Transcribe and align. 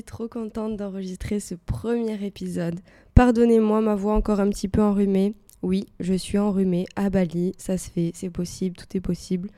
Trop 0.00 0.28
contente 0.28 0.78
d'enregistrer 0.78 1.38
ce 1.38 1.54
premier 1.54 2.24
épisode. 2.24 2.80
Pardonnez-moi 3.14 3.82
ma 3.82 3.94
voix 3.94 4.14
encore 4.14 4.40
un 4.40 4.48
petit 4.48 4.68
peu 4.68 4.80
enrhumée. 4.80 5.34
Oui, 5.60 5.84
je 6.00 6.14
suis 6.14 6.38
enrhumée 6.38 6.86
à 6.96 7.10
Bali, 7.10 7.52
ça 7.58 7.76
se 7.76 7.90
fait, 7.90 8.12
c'est 8.14 8.30
possible, 8.30 8.74
tout 8.74 8.96
est 8.96 9.00
possible. 9.00 9.50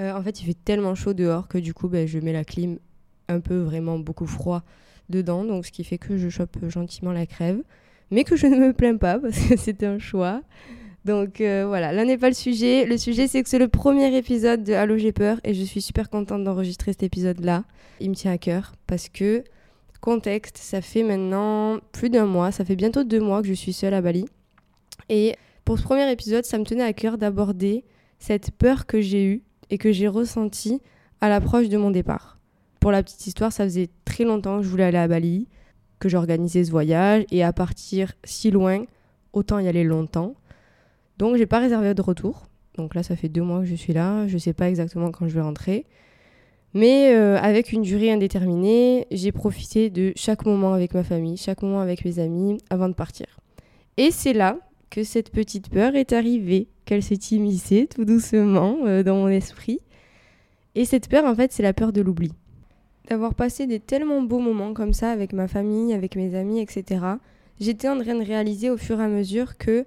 Euh, 0.00 0.14
en 0.14 0.22
fait, 0.22 0.40
il 0.40 0.46
fait 0.46 0.56
tellement 0.64 0.94
chaud 0.94 1.12
dehors 1.12 1.46
que 1.46 1.58
du 1.58 1.74
coup, 1.74 1.88
ben, 1.88 2.08
je 2.08 2.18
mets 2.18 2.32
la 2.32 2.44
clim 2.44 2.78
un 3.28 3.40
peu 3.40 3.58
vraiment 3.58 3.98
beaucoup 3.98 4.26
froid 4.26 4.62
dedans, 5.10 5.44
donc 5.44 5.66
ce 5.66 5.70
qui 5.72 5.84
fait 5.84 5.98
que 5.98 6.16
je 6.16 6.30
chope 6.30 6.56
gentiment 6.68 7.12
la 7.12 7.26
crève, 7.26 7.62
mais 8.10 8.24
que 8.24 8.36
je 8.36 8.46
ne 8.46 8.56
me 8.56 8.72
plains 8.72 8.96
pas 8.96 9.18
parce 9.20 9.38
que 9.38 9.56
c'était 9.56 9.86
un 9.86 9.98
choix. 9.98 10.40
Donc 11.04 11.42
euh, 11.42 11.64
voilà, 11.68 11.92
là 11.92 12.04
n'est 12.04 12.16
pas 12.16 12.28
le 12.28 12.34
sujet. 12.34 12.86
Le 12.86 12.96
sujet, 12.96 13.28
c'est 13.28 13.42
que 13.42 13.48
c'est 13.48 13.58
le 13.58 13.68
premier 13.68 14.16
épisode 14.16 14.64
de 14.64 14.72
Allo 14.72 14.96
j'ai 14.96 15.12
peur 15.12 15.38
et 15.44 15.52
je 15.52 15.62
suis 15.62 15.82
super 15.82 16.08
contente 16.08 16.44
d'enregistrer 16.44 16.92
cet 16.92 17.02
épisode-là. 17.02 17.64
Il 18.00 18.10
me 18.10 18.14
tient 18.14 18.32
à 18.32 18.38
cœur 18.38 18.72
parce 18.86 19.08
que, 19.08 19.44
contexte, 20.04 20.58
ça 20.58 20.82
fait 20.82 21.02
maintenant 21.02 21.78
plus 21.92 22.10
d'un 22.10 22.26
mois, 22.26 22.52
ça 22.52 22.62
fait 22.62 22.76
bientôt 22.76 23.04
deux 23.04 23.20
mois 23.20 23.40
que 23.40 23.48
je 23.48 23.54
suis 23.54 23.72
seule 23.72 23.94
à 23.94 24.02
Bali. 24.02 24.26
Et 25.08 25.34
pour 25.64 25.78
ce 25.78 25.82
premier 25.82 26.12
épisode, 26.12 26.44
ça 26.44 26.58
me 26.58 26.64
tenait 26.64 26.84
à 26.84 26.92
cœur 26.92 27.16
d'aborder 27.16 27.84
cette 28.18 28.50
peur 28.50 28.84
que 28.84 29.00
j'ai 29.00 29.24
eue 29.24 29.42
et 29.70 29.78
que 29.78 29.92
j'ai 29.92 30.06
ressentie 30.06 30.82
à 31.22 31.30
l'approche 31.30 31.70
de 31.70 31.78
mon 31.78 31.90
départ. 31.90 32.38
Pour 32.80 32.90
la 32.90 33.02
petite 33.02 33.26
histoire, 33.26 33.50
ça 33.50 33.64
faisait 33.64 33.88
très 34.04 34.24
longtemps 34.24 34.58
que 34.58 34.64
je 34.64 34.68
voulais 34.68 34.84
aller 34.84 34.98
à 34.98 35.08
Bali, 35.08 35.48
que 36.00 36.10
j'organisais 36.10 36.64
ce 36.64 36.70
voyage 36.70 37.24
et 37.30 37.42
à 37.42 37.54
partir 37.54 38.12
si 38.24 38.50
loin, 38.50 38.84
autant 39.32 39.58
y 39.58 39.68
aller 39.68 39.84
longtemps. 39.84 40.34
Donc 41.16 41.36
j'ai 41.36 41.46
pas 41.46 41.60
réservé 41.60 41.94
de 41.94 42.02
retour. 42.02 42.46
Donc 42.76 42.94
là, 42.94 43.02
ça 43.02 43.16
fait 43.16 43.30
deux 43.30 43.40
mois 43.40 43.60
que 43.60 43.66
je 43.66 43.74
suis 43.74 43.94
là. 43.94 44.28
Je 44.28 44.36
sais 44.36 44.52
pas 44.52 44.68
exactement 44.68 45.10
quand 45.12 45.28
je 45.28 45.34
vais 45.34 45.40
rentrer. 45.40 45.86
Mais 46.74 47.14
euh, 47.14 47.38
avec 47.38 47.72
une 47.72 47.82
durée 47.82 48.10
indéterminée, 48.10 49.06
j'ai 49.12 49.30
profité 49.30 49.90
de 49.90 50.12
chaque 50.16 50.44
moment 50.44 50.74
avec 50.74 50.92
ma 50.92 51.04
famille, 51.04 51.36
chaque 51.36 51.62
moment 51.62 51.80
avec 51.80 52.04
mes 52.04 52.18
amis 52.18 52.58
avant 52.68 52.88
de 52.88 52.94
partir. 52.94 53.26
Et 53.96 54.10
c'est 54.10 54.32
là 54.32 54.58
que 54.90 55.04
cette 55.04 55.30
petite 55.30 55.70
peur 55.70 55.94
est 55.94 56.12
arrivée, 56.12 56.66
qu'elle 56.84 57.02
s'est 57.02 57.14
immiscée 57.30 57.88
tout 57.92 58.04
doucement 58.04 58.78
euh, 58.86 59.04
dans 59.04 59.16
mon 59.16 59.28
esprit. 59.28 59.80
Et 60.74 60.84
cette 60.84 61.08
peur, 61.08 61.24
en 61.24 61.34
fait, 61.34 61.52
c'est 61.52 61.62
la 61.62 61.72
peur 61.72 61.92
de 61.92 62.00
l'oubli. 62.00 62.32
D'avoir 63.08 63.34
passé 63.34 63.68
des 63.68 63.78
tellement 63.78 64.22
beaux 64.22 64.40
moments 64.40 64.74
comme 64.74 64.92
ça 64.92 65.12
avec 65.12 65.32
ma 65.32 65.46
famille, 65.46 65.94
avec 65.94 66.16
mes 66.16 66.34
amis, 66.34 66.60
etc. 66.60 67.04
J'étais 67.60 67.88
en 67.88 68.00
train 68.00 68.16
de 68.16 68.24
réaliser 68.24 68.70
au 68.70 68.76
fur 68.76 69.00
et 69.00 69.04
à 69.04 69.08
mesure 69.08 69.56
que 69.58 69.86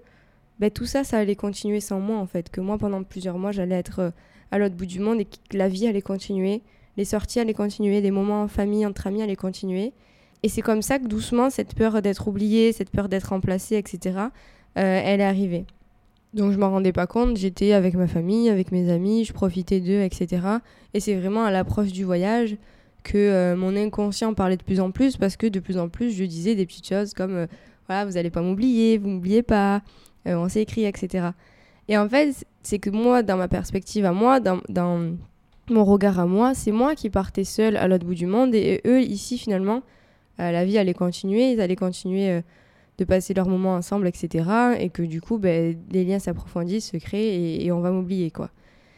ben, 0.60 0.72
tout 0.72 0.86
ça, 0.86 1.04
ça 1.04 1.18
allait 1.18 1.36
continuer 1.36 1.82
sans 1.82 2.00
moi, 2.00 2.18
en 2.18 2.28
fait. 2.28 2.50
Que 2.50 2.62
moi, 2.62 2.78
pendant 2.78 3.04
plusieurs 3.04 3.38
mois, 3.38 3.52
j'allais 3.52 3.76
être 3.76 4.00
euh, 4.00 4.12
à 4.52 4.58
l'autre 4.58 4.76
bout 4.76 4.86
du 4.86 5.00
monde 5.00 5.20
et 5.20 5.26
que 5.26 5.58
la 5.58 5.68
vie 5.68 5.88
allait 5.88 6.02
continuer. 6.02 6.62
Les 6.98 7.06
sorties 7.06 7.40
allaient 7.40 7.54
continuer, 7.54 8.02
des 8.02 8.12
moments 8.12 8.44
en 8.44 8.48
famille, 8.48 8.86
entre 8.86 9.08
amis 9.08 9.22
allaient 9.22 9.36
continuer. 9.36 9.94
Et 10.44 10.50
c'est 10.50 10.62
comme 10.62 10.82
ça 10.82 11.00
que 11.00 11.08
doucement, 11.08 11.50
cette 11.50 11.76
peur 11.76 12.02
d'être 12.02 12.28
oubliée, 12.28 12.72
cette 12.72 12.90
peur 12.90 13.10
d'être 13.10 13.30
remplacée, 13.30 13.76
etc., 13.76 14.18
euh, 14.78 15.02
elle 15.04 15.22
est 15.22 15.24
arrivée. 15.24 15.66
Donc 16.34 16.52
je 16.52 16.58
m'en 16.58 16.70
rendais 16.70 16.92
pas 16.92 17.08
compte, 17.08 17.38
j'étais 17.38 17.74
avec 17.74 17.96
ma 17.96 18.08
famille, 18.08 18.50
avec 18.50 18.72
mes 18.72 18.92
amis, 18.92 19.26
je 19.26 19.34
profitais 19.34 19.80
d'eux, 19.80 20.02
etc. 20.02 20.42
Et 20.94 21.00
c'est 21.00 21.16
vraiment 21.16 21.46
à 21.46 21.52
l'approche 21.52 21.92
du 21.92 22.04
voyage 22.04 22.58
que 23.04 23.18
euh, 23.18 23.56
mon 23.56 23.76
inconscient 23.76 24.34
parlait 24.34 24.58
de 24.58 24.64
plus 24.64 24.80
en 24.80 24.92
plus 24.92 25.18
parce 25.18 25.38
que 25.38 25.48
de 25.48 25.60
plus 25.60 25.78
en 25.78 25.88
plus 25.88 26.12
je 26.12 26.26
disais 26.26 26.56
des 26.56 26.66
petites 26.66 26.88
choses 26.88 27.14
comme 27.14 27.36
euh, 27.36 27.48
voilà, 27.88 28.06
vous 28.06 28.18
allez 28.18 28.30
pas 28.30 28.42
m'oublier, 28.42 28.98
vous 28.98 29.08
m'oubliez 29.08 29.44
pas, 29.44 29.82
on 30.26 30.50
s'est 30.50 30.62
écrit, 30.62 30.84
etc. 30.84 31.30
Et 31.88 31.98
en 31.98 32.10
fait, 32.10 32.46
c'est 32.62 32.80
que 32.80 32.90
moi, 32.90 33.24
dans 33.24 33.38
ma 33.38 33.48
perspective 33.48 34.04
à 34.04 34.12
moi, 34.12 34.42
dans 34.42 34.60
mon 35.70 35.84
regard 35.84 36.20
à 36.20 36.26
moi, 36.26 36.54
c'est 36.54 36.72
moi 36.72 36.96
qui 36.96 37.10
partais 37.10 37.44
seule 37.44 37.78
à 37.78 37.88
l'autre 37.88 38.06
bout 38.06 38.16
du 38.16 38.26
monde 38.26 38.56
et 38.56 38.82
eux, 38.86 39.02
ici, 39.02 39.38
finalement, 39.38 39.82
euh, 40.40 40.52
la 40.52 40.66
vie 40.66 40.78
allait 40.78 40.94
continuer, 40.94 41.52
ils 41.52 41.62
allaient 41.62 41.76
continuer 41.76 42.30
euh, 42.30 42.42
de 42.98 43.06
passer 43.06 43.34
leurs 43.34 43.48
moments 43.48 43.76
ensemble, 43.76 44.08
etc. 44.08 44.46
Et 44.80 44.90
que 44.90 45.02
du 45.02 45.22
coup, 45.22 45.38
ben, 45.38 45.78
les 45.92 46.04
liens 46.06 46.20
s'approfondissent, 46.20 46.92
se 46.92 46.98
créent 46.98 47.64
et, 47.66 47.72
on 47.72 47.80
va 47.80 47.92
m'oublier, 47.92 48.32
quoi. 48.32 48.50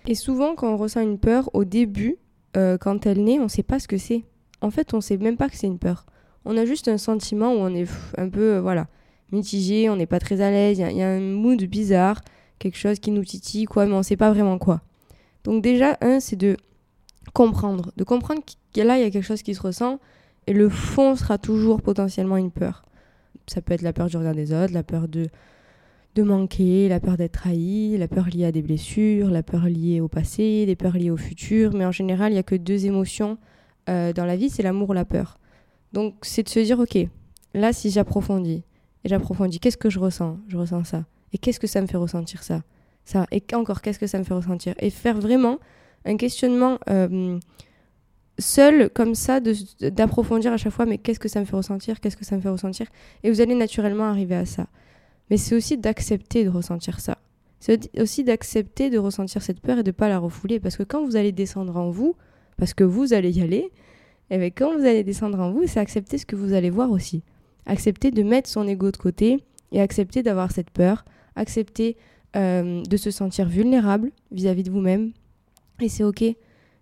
Et 0.07 0.15
souvent, 0.15 0.55
quand 0.55 0.73
on 0.73 0.77
ressent 0.77 1.01
une 1.01 1.19
peur, 1.19 1.49
au 1.53 1.65
début, 1.65 2.17
euh, 2.57 2.77
quand 2.77 3.05
elle 3.05 3.23
naît, 3.23 3.39
on 3.39 3.47
sait 3.47 3.63
pas 3.63 3.79
ce 3.79 3.87
que 3.87 3.97
c'est. 3.97 4.23
En 4.61 4.71
fait, 4.71 4.93
on 4.93 5.01
sait 5.01 5.17
même 5.17 5.37
pas 5.37 5.49
que 5.49 5.55
c'est 5.55 5.67
une 5.67 5.79
peur. 5.79 6.05
On 6.45 6.57
a 6.57 6.65
juste 6.65 6.87
un 6.87 6.97
sentiment 6.97 7.53
où 7.53 7.57
on 7.57 7.73
est 7.73 7.87
un 8.17 8.29
peu, 8.29 8.57
voilà, 8.57 8.87
mitigé, 9.31 9.89
on 9.89 9.95
n'est 9.95 10.05
pas 10.05 10.19
très 10.19 10.41
à 10.41 10.49
l'aise, 10.49 10.79
il 10.79 10.91
y, 10.91 10.95
y, 10.95 11.03
a 11.03 11.09
un 11.09 11.19
mood 11.19 11.61
bizarre, 11.65 12.21
quelque 12.57 12.77
chose 12.77 12.99
qui 12.99 13.11
nous 13.11 13.23
titille, 13.23 13.65
quoi, 13.65 13.85
mais 13.85 13.93
on 13.93 14.03
sait 14.03 14.17
pas 14.17 14.31
vraiment 14.31 14.57
quoi. 14.57 14.81
Donc 15.49 15.63
déjà, 15.63 15.97
un, 16.01 16.19
c'est 16.19 16.35
de 16.35 16.57
comprendre, 17.33 17.91
de 17.97 18.03
comprendre 18.03 18.43
que 18.71 18.81
là, 18.81 18.99
il 18.99 19.01
y 19.01 19.03
a 19.03 19.09
quelque 19.09 19.25
chose 19.25 19.41
qui 19.41 19.55
se 19.55 19.61
ressent, 19.63 19.99
et 20.45 20.53
le 20.53 20.69
fond 20.69 21.15
sera 21.15 21.39
toujours 21.39 21.81
potentiellement 21.81 22.37
une 22.37 22.51
peur. 22.51 22.85
Ça 23.47 23.59
peut 23.59 23.73
être 23.73 23.81
la 23.81 23.91
peur 23.91 24.05
du 24.09 24.17
regard 24.17 24.35
des 24.35 24.53
autres, 24.53 24.71
la 24.75 24.83
peur 24.83 25.07
de, 25.07 25.27
manquer, 26.21 26.87
la 26.87 26.99
peur 26.99 27.17
d'être 27.17 27.31
trahi, 27.31 27.97
la 27.97 28.07
peur 28.07 28.27
liée 28.27 28.45
à 28.45 28.51
des 28.51 28.61
blessures, 28.61 29.31
la 29.31 29.41
peur 29.41 29.65
liée 29.65 30.01
au 30.01 30.07
passé, 30.07 30.65
les 30.67 30.75
peurs 30.75 30.95
liées 30.95 31.09
au 31.09 31.17
futur, 31.17 31.73
mais 31.73 31.85
en 31.85 31.91
général, 31.91 32.31
il 32.31 32.35
n'y 32.35 32.39
a 32.39 32.43
que 32.43 32.53
deux 32.53 32.85
émotions 32.85 33.39
euh, 33.89 34.13
dans 34.13 34.25
la 34.25 34.35
vie, 34.35 34.51
c'est 34.51 34.61
l'amour 34.61 34.91
ou 34.91 34.93
la 34.93 35.05
peur. 35.05 35.39
Donc 35.93 36.13
c'est 36.21 36.43
de 36.43 36.49
se 36.49 36.59
dire, 36.59 36.79
ok, 36.79 36.95
là, 37.55 37.73
si 37.73 37.89
j'approfondis, 37.89 38.61
et 39.03 39.09
j'approfondis, 39.09 39.59
qu'est-ce 39.59 39.77
que 39.77 39.89
je 39.89 39.97
ressens? 39.97 40.37
Je 40.47 40.57
ressens 40.57 40.83
ça. 40.83 41.05
Et 41.33 41.39
qu'est-ce 41.39 41.59
que 41.59 41.65
ça 41.65 41.81
me 41.81 41.87
fait 41.87 41.97
ressentir 41.97 42.43
ça? 42.43 42.61
Et 43.31 43.43
encore, 43.53 43.81
qu'est-ce 43.81 43.99
que 43.99 44.07
ça 44.07 44.19
me 44.19 44.23
fait 44.23 44.33
ressentir? 44.33 44.73
Et 44.79 44.89
faire 44.89 45.19
vraiment 45.19 45.59
un 46.05 46.17
questionnement 46.17 46.79
euh, 46.89 47.39
seul, 48.37 48.89
comme 48.89 49.15
ça, 49.15 49.39
d'approfondir 49.39 50.53
à 50.53 50.57
chaque 50.57 50.73
fois, 50.73 50.85
mais 50.85 50.97
qu'est-ce 50.97 51.19
que 51.19 51.29
ça 51.29 51.39
me 51.39 51.45
fait 51.45 51.55
ressentir? 51.55 51.99
Qu'est-ce 51.99 52.17
que 52.17 52.25
ça 52.25 52.35
me 52.35 52.41
fait 52.41 52.49
ressentir? 52.49 52.87
Et 53.23 53.31
vous 53.31 53.41
allez 53.41 53.55
naturellement 53.55 54.05
arriver 54.05 54.35
à 54.35 54.45
ça. 54.45 54.67
Mais 55.29 55.37
c'est 55.37 55.55
aussi 55.55 55.77
d'accepter 55.77 56.43
de 56.43 56.49
ressentir 56.49 56.99
ça. 56.99 57.17
C'est 57.59 57.99
aussi 57.99 58.23
d'accepter 58.23 58.89
de 58.89 58.97
ressentir 58.97 59.41
cette 59.41 59.59
peur 59.59 59.79
et 59.79 59.83
de 59.83 59.89
ne 59.89 59.93
pas 59.93 60.07
la 60.07 60.17
refouler. 60.17 60.59
Parce 60.59 60.77
que 60.77 60.83
quand 60.83 61.03
vous 61.03 61.15
allez 61.15 61.31
descendre 61.31 61.75
en 61.75 61.89
vous, 61.89 62.15
parce 62.57 62.73
que 62.73 62.83
vous 62.83 63.13
allez 63.13 63.37
y 63.37 63.41
aller, 63.41 63.71
et 64.29 64.37
bien 64.37 64.49
quand 64.49 64.77
vous 64.77 64.85
allez 64.85 65.03
descendre 65.03 65.39
en 65.39 65.51
vous, 65.51 65.63
c'est 65.67 65.79
accepter 65.79 66.17
ce 66.17 66.25
que 66.25 66.35
vous 66.35 66.53
allez 66.53 66.69
voir 66.69 66.91
aussi. 66.91 67.23
Accepter 67.65 68.11
de 68.11 68.23
mettre 68.23 68.49
son 68.49 68.67
ego 68.67 68.91
de 68.91 68.97
côté 68.97 69.43
et 69.71 69.81
accepter 69.81 70.23
d'avoir 70.23 70.51
cette 70.51 70.69
peur, 70.69 71.03
accepter 71.35 71.97
euh, 72.35 72.83
de 72.83 72.97
se 72.97 73.11
sentir 73.11 73.47
vulnérable 73.47 74.11
vis-à-vis 74.31 74.61
-vis 74.61 74.65
de 74.65 74.71
vous-même. 74.71 75.11
Et 75.81 75.89
c'est 75.89 76.03
ok. 76.03 76.23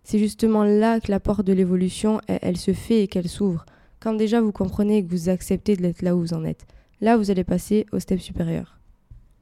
C'est 0.03 0.19
justement 0.19 0.63
là 0.63 0.99
que 0.99 1.11
la 1.11 1.19
porte 1.19 1.45
de 1.45 1.53
l'évolution, 1.53 2.21
elle, 2.27 2.39
elle, 2.41 2.57
se 2.57 2.73
fait 2.73 3.03
et 3.03 3.07
qu'elle 3.07 3.27
s'ouvre. 3.27 3.65
Quand 3.99 4.13
déjà 4.13 4.41
vous 4.41 4.51
comprenez 4.51 4.97
et 4.97 5.05
que 5.05 5.09
vous 5.09 5.29
acceptez 5.29 5.75
d'être 5.75 6.01
là 6.01 6.15
où 6.15 6.19
vous 6.19 6.33
en 6.33 6.43
êtes. 6.45 6.65
Là, 7.01 7.17
vous 7.17 7.29
allez 7.29 7.43
passer 7.43 7.85
au 7.91 7.99
step 7.99 8.19
supérieur. 8.19 8.77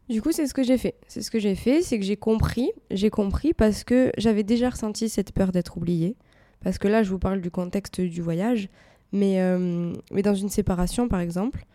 Du 0.09 0.21
coup, 0.21 0.31
c'est 0.31 0.45
ce 0.45 0.53
que 0.53 0.63
j'ai 0.63 0.77
fait. 0.77 0.95
C'est 1.07 1.23
ce 1.23 1.31
que 1.31 1.39
j'ai 1.39 1.55
fait, 1.55 1.81
c'est 1.81 1.97
que 1.97 2.05
j'ai 2.05 2.17
compris. 2.17 2.71
J'ai 2.91 3.09
compris 3.09 3.53
parce 3.53 3.83
que 3.83 4.11
j'avais 4.17 4.43
déjà 4.43 4.69
ressenti 4.69 5.09
cette 5.09 5.31
peur 5.31 5.51
d'être 5.51 5.77
oubliée. 5.77 6.15
Parce 6.63 6.77
que 6.77 6.87
là, 6.87 7.01
je 7.01 7.09
vous 7.09 7.19
parle 7.19 7.41
du 7.41 7.49
contexte 7.49 8.01
du 8.01 8.21
voyage. 8.21 8.69
Mais, 9.11 9.41
euh, 9.41 9.93
mais 10.11 10.21
dans 10.21 10.35
une 10.35 10.49
séparation, 10.49 11.07
par 11.07 11.21
exemple, 11.21 11.65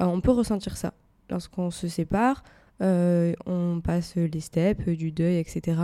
euh, 0.00 0.04
on 0.04 0.20
peut 0.20 0.32
ressentir 0.32 0.76
ça. 0.76 0.92
Lorsqu'on 1.30 1.70
se 1.70 1.88
sépare, 1.88 2.42
euh, 2.80 3.32
on 3.46 3.80
passe 3.80 4.16
les 4.16 4.40
steps 4.40 4.88
du 4.88 5.12
deuil, 5.12 5.38
etc. 5.38 5.80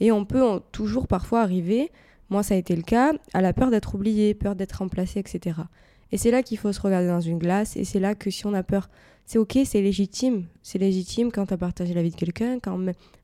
Et 0.00 0.12
on 0.12 0.24
peut 0.24 0.60
toujours 0.72 1.06
parfois 1.06 1.42
arriver, 1.42 1.90
moi 2.30 2.42
ça 2.42 2.54
a 2.54 2.56
été 2.56 2.74
le 2.76 2.82
cas, 2.82 3.12
à 3.34 3.40
la 3.40 3.52
peur 3.52 3.70
d'être 3.70 3.94
oublié, 3.94 4.34
peur 4.34 4.54
d'être 4.54 4.72
remplacé, 4.74 5.20
etc. 5.20 5.60
Et 6.12 6.18
c'est 6.18 6.30
là 6.30 6.42
qu'il 6.42 6.58
faut 6.58 6.72
se 6.72 6.80
regarder 6.80 7.08
dans 7.08 7.20
une 7.20 7.38
glace. 7.38 7.76
Et 7.76 7.84
c'est 7.84 8.00
là 8.00 8.14
que 8.14 8.30
si 8.30 8.46
on 8.46 8.54
a 8.54 8.62
peur, 8.62 8.88
c'est 9.26 9.38
ok, 9.38 9.58
c'est 9.64 9.80
légitime. 9.80 10.46
C'est 10.62 10.78
légitime 10.78 11.30
quand 11.30 11.46
tu 11.46 11.54
as 11.54 11.56
partagé 11.56 11.94
la 11.94 12.02
vie 12.02 12.10
de 12.10 12.16
quelqu'un. 12.16 12.58
Quand 12.58 12.78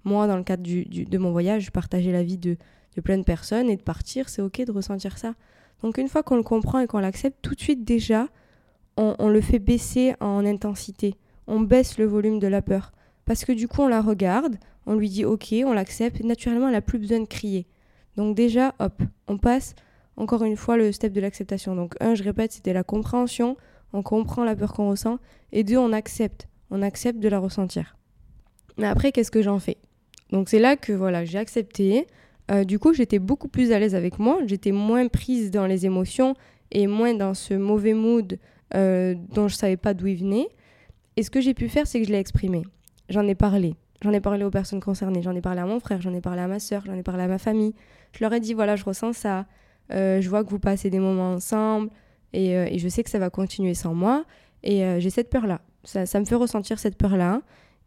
moi, 0.05 0.27
dans 0.29 0.37
le 0.37 0.45
cadre 0.45 0.63
du, 0.63 0.85
de 0.85 1.19
mon 1.19 1.33
voyage, 1.33 1.65
je 1.65 1.71
partageais 1.71 2.13
la 2.13 2.23
vie 2.23 2.39
de, 2.39 2.57
de 2.97 3.01
plein 3.01 3.19
de 3.19 3.25
personnes 3.25 3.69
et 3.71 3.77
de 3.77 3.83
partir, 3.83 4.29
c'est 4.29 4.43
ok 4.43 4.65
de 4.65 4.73
ressentir 4.73 5.19
ça. 5.19 5.35
Donc 5.83 5.99
une 5.99 6.09
fois 6.09 6.23
qu'on 6.23 6.37
le 6.37 6.43
comprend 6.43 6.79
et 6.79 6.87
qu'on 6.87 7.01
l'accepte, 7.01 7.39
tout 7.43 7.55
de 7.55 7.61
suite 7.61 7.85
déjà, 7.85 8.29
on, 8.97 9.29
le 9.29 9.41
fait 9.43 9.59
baisser 9.59 10.15
en 10.21 10.47
intensité. 10.47 11.17
On 11.47 11.61
baisse 11.61 11.99
le 11.99 12.07
volume 12.07 12.39
de 12.39 12.47
la 12.47 12.63
peur. 12.63 12.93
Parce 13.27 13.45
que 13.45 13.53
du 13.53 13.69
coup, 13.69 13.83
on 13.83 13.89
la 13.89 14.01
regarde, 14.01 14.57
on 14.87 14.95
lui 14.95 15.11
dit 15.11 15.25
ok, 15.25 15.55
on 15.65 15.73
l'accepte. 15.73 16.23
Naturellement, 16.25 16.69
elle 16.69 16.75
n'a 16.75 16.81
plus 16.81 16.99
besoin 16.99 17.21
de 17.21 17.27
crier. 17.27 17.67
Donc 18.17 18.35
déjà, 18.35 18.75
hop, 18.79 19.03
on 19.29 19.37
passe 19.37 19.75
encore 20.17 20.45
une 20.45 20.57
fois 20.57 20.77
le 20.77 20.93
step 20.93 21.13
de 21.13 21.21
l'acceptation. 21.21 21.75
Donc 21.77 21.95
un, 22.01 22.15
je 22.15 22.23
répète, 22.23 22.53
c'était 22.53 22.73
la 22.73 22.85
compréhension. 22.85 23.57
On 23.93 24.03
comprend 24.03 24.45
la 24.45 24.57
peur 24.57 24.73
qu'on 24.73 24.89
ressent. 24.89 25.19
Et 25.53 25.65
deux, 25.65 25.77
on 25.77 25.93
accepte. 25.93 26.49
On 26.71 26.83
accepte 26.83 27.19
de 27.19 27.29
la 27.29 27.39
ressentir. 27.39 27.97
Mais 28.79 28.87
après, 28.87 29.13
qu'est-ce 29.13 29.31
que 29.31 29.43
j'en 29.43 29.59
fais? 29.59 29.77
Donc 30.31 30.49
c'est 30.49 30.59
là 30.59 30.77
que 30.77 30.93
voilà, 30.93 31.25
j'ai 31.25 31.39
accepté. 31.39 32.07
Euh, 32.51 32.65
du 32.65 32.79
coup, 32.79 32.93
j'étais 32.93 33.19
beaucoup 33.19 33.49
plus 33.49 33.73
à 33.73 33.79
l'aise 33.79 33.95
avec 33.95 34.19
moi, 34.19 34.39
j'étais 34.47 34.73
moins 34.73 35.09
prise 35.09 35.51
dans 35.51 35.67
les 35.67 35.85
émotions 35.85 36.35
et 36.71 36.87
moins 36.87 37.15
dans 37.15 37.35
ce 37.35 37.55
mauvais 37.55 37.95
mood 37.95 38.39
euh, 38.75 39.15
dont 39.33 39.49
je 39.49 39.57
savais 39.57 39.77
pas 39.77 39.95
d'où 39.95 40.07
il 40.07 40.17
venait. 40.17 40.49
Et 41.17 41.23
ce 41.23 41.31
que 41.31 41.41
j'ai 41.41 41.55
pu 41.55 41.69
faire, 41.69 41.87
c'est 41.87 42.01
que 42.01 42.07
je 42.07 42.13
l'ai 42.13 42.19
exprimé. 42.19 42.63
J'en 43.09 43.27
ai 43.27 43.35
parlé. 43.35 43.75
J'en 44.03 44.13
ai 44.13 44.21
parlé 44.21 44.45
aux 44.45 44.51
personnes 44.51 44.81
concernées. 44.81 45.23
J'en 45.23 45.35
ai 45.35 45.41
parlé 45.41 45.61
à 45.61 45.67
mon 45.67 45.81
frère, 45.81 46.01
j'en 46.01 46.13
ai 46.13 46.21
parlé 46.21 46.43
à 46.43 46.49
ma 46.49 46.59
soeur, 46.59 46.83
j'en 46.87 46.95
ai 46.95 47.03
parlé 47.03 47.23
à 47.23 47.29
ma 47.29 47.39
famille. 47.39 47.75
Je 48.13 48.23
leur 48.23 48.33
ai 48.33 48.41
dit 48.41 48.55
voilà, 48.55 48.77
je 48.77 48.85
ressens 48.85 49.15
ça. 49.15 49.47
Euh, 49.93 50.21
je 50.21 50.29
vois 50.29 50.45
que 50.45 50.51
vous 50.51 50.59
passez 50.59 50.91
des 50.91 50.99
moments 50.99 51.33
ensemble 51.33 51.91
et, 52.33 52.51
et, 52.51 52.79
je 52.79 52.89
sais 52.89 53.05
que 53.05 53.11
ça 53.11 53.21
va 53.21 53.31
continuer 53.31 53.75
sans 53.75 53.95
moi. 53.95 54.25
Et 54.63 54.83
j'ai 55.01 55.11
cette 55.11 55.31
peur-là. 55.31 55.61
Ça 55.85 56.19
me 56.19 56.25
fait 56.25 56.35
ressentir 56.35 56.79
cette 56.79 56.97
peur-là. 56.97 57.43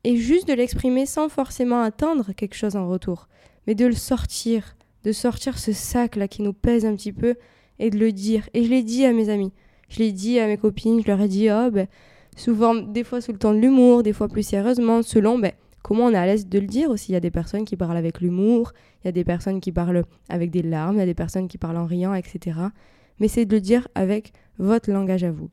Et 0.06 0.16
juste 0.16 0.48
de 0.48 0.54
l'exprimer 0.54 1.06
sans 1.06 1.28
forcément 1.28 1.82
attendre 1.82 2.32
quelque 2.32 2.56
chose 2.56 2.78
en 2.78 2.88
retour 2.88 3.28
mais 3.70 3.76
de 3.76 3.86
le 3.86 3.94
sortir, 3.94 4.76
de 5.04 5.12
sortir 5.12 5.60
ce 5.60 5.74
sac-là 5.74 6.28
qui 6.28 6.42
nous 6.42 6.54
pèse 6.54 6.88
un 6.88 6.96
petit 6.96 7.14
peu 7.14 7.36
et 7.78 7.92
de 7.92 8.00
le 8.00 8.12
dire. 8.12 8.50
Et 8.56 8.64
je 8.64 8.70
l'ai 8.72 8.82
dit 8.82 9.06
à 9.06 9.14
mes 9.14 9.30
amis, 9.30 9.54
je 9.90 10.00
l'ai 10.00 10.12
dit 10.12 10.40
à 10.40 10.48
mes 10.48 10.58
copines, 10.58 11.04
je 11.04 11.08
leur 11.08 11.22
ai 11.22 11.28
dit, 11.28 11.50
oh, 11.52 11.70
ben, 11.70 11.88
souvent, 12.40 12.76
des 12.76 13.04
fois 13.04 13.22
sous 13.22 13.32
le 13.32 13.38
ton 13.38 13.54
de 13.54 13.60
l'humour, 13.60 14.04
des 14.04 14.14
fois 14.14 14.28
plus 14.28 14.44
sérieusement, 14.44 15.04
selon 15.04 15.38
ben, 15.38 15.52
comment 15.84 16.06
on 16.06 16.12
est 16.12 16.18
à 16.18 16.26
l'aise 16.26 16.48
de 16.48 16.60
le 16.60 16.68
dire 16.68 16.90
aussi. 16.90 17.12
Il 17.12 17.14
y 17.14 17.18
a 17.18 17.22
des 17.22 17.32
personnes 17.32 17.66
qui 17.66 17.76
parlent 17.76 17.98
avec 17.98 18.22
l'humour, 18.22 18.74
il 19.04 19.08
y 19.08 19.10
a 19.10 19.12
des 19.12 19.24
personnes 19.24 19.60
qui 19.60 19.72
parlent 19.72 20.04
avec 20.30 20.50
des 20.52 20.62
larmes, 20.62 20.96
il 20.96 21.00
y 21.00 21.04
a 21.04 21.06
des 21.06 21.14
personnes 21.14 21.48
qui 21.48 21.58
parlent 21.58 21.78
en 21.78 21.86
riant, 21.86 22.14
etc. 22.14 22.60
Mais 23.20 23.28
c'est 23.28 23.46
de 23.46 23.54
le 23.54 23.62
dire 23.62 23.88
avec 23.96 24.32
votre 24.58 24.92
langage 24.92 25.24
à 25.24 25.32
vous. 25.32 25.50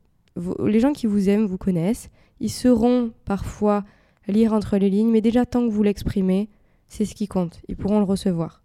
Les 0.65 0.79
gens 0.79 0.93
qui 0.93 1.07
vous 1.07 1.29
aiment 1.29 1.45
vous 1.45 1.57
connaissent, 1.57 2.09
ils 2.39 2.51
seront 2.51 3.11
parfois 3.25 3.83
lire 4.27 4.53
entre 4.53 4.77
les 4.77 4.89
lignes, 4.89 5.11
mais 5.11 5.21
déjà 5.21 5.45
tant 5.45 5.67
que 5.67 5.71
vous 5.71 5.83
l'exprimez, 5.83 6.49
c'est 6.87 7.05
ce 7.05 7.15
qui 7.15 7.27
compte. 7.27 7.61
Ils 7.67 7.75
pourront 7.75 7.99
le 7.99 8.05
recevoir. 8.05 8.63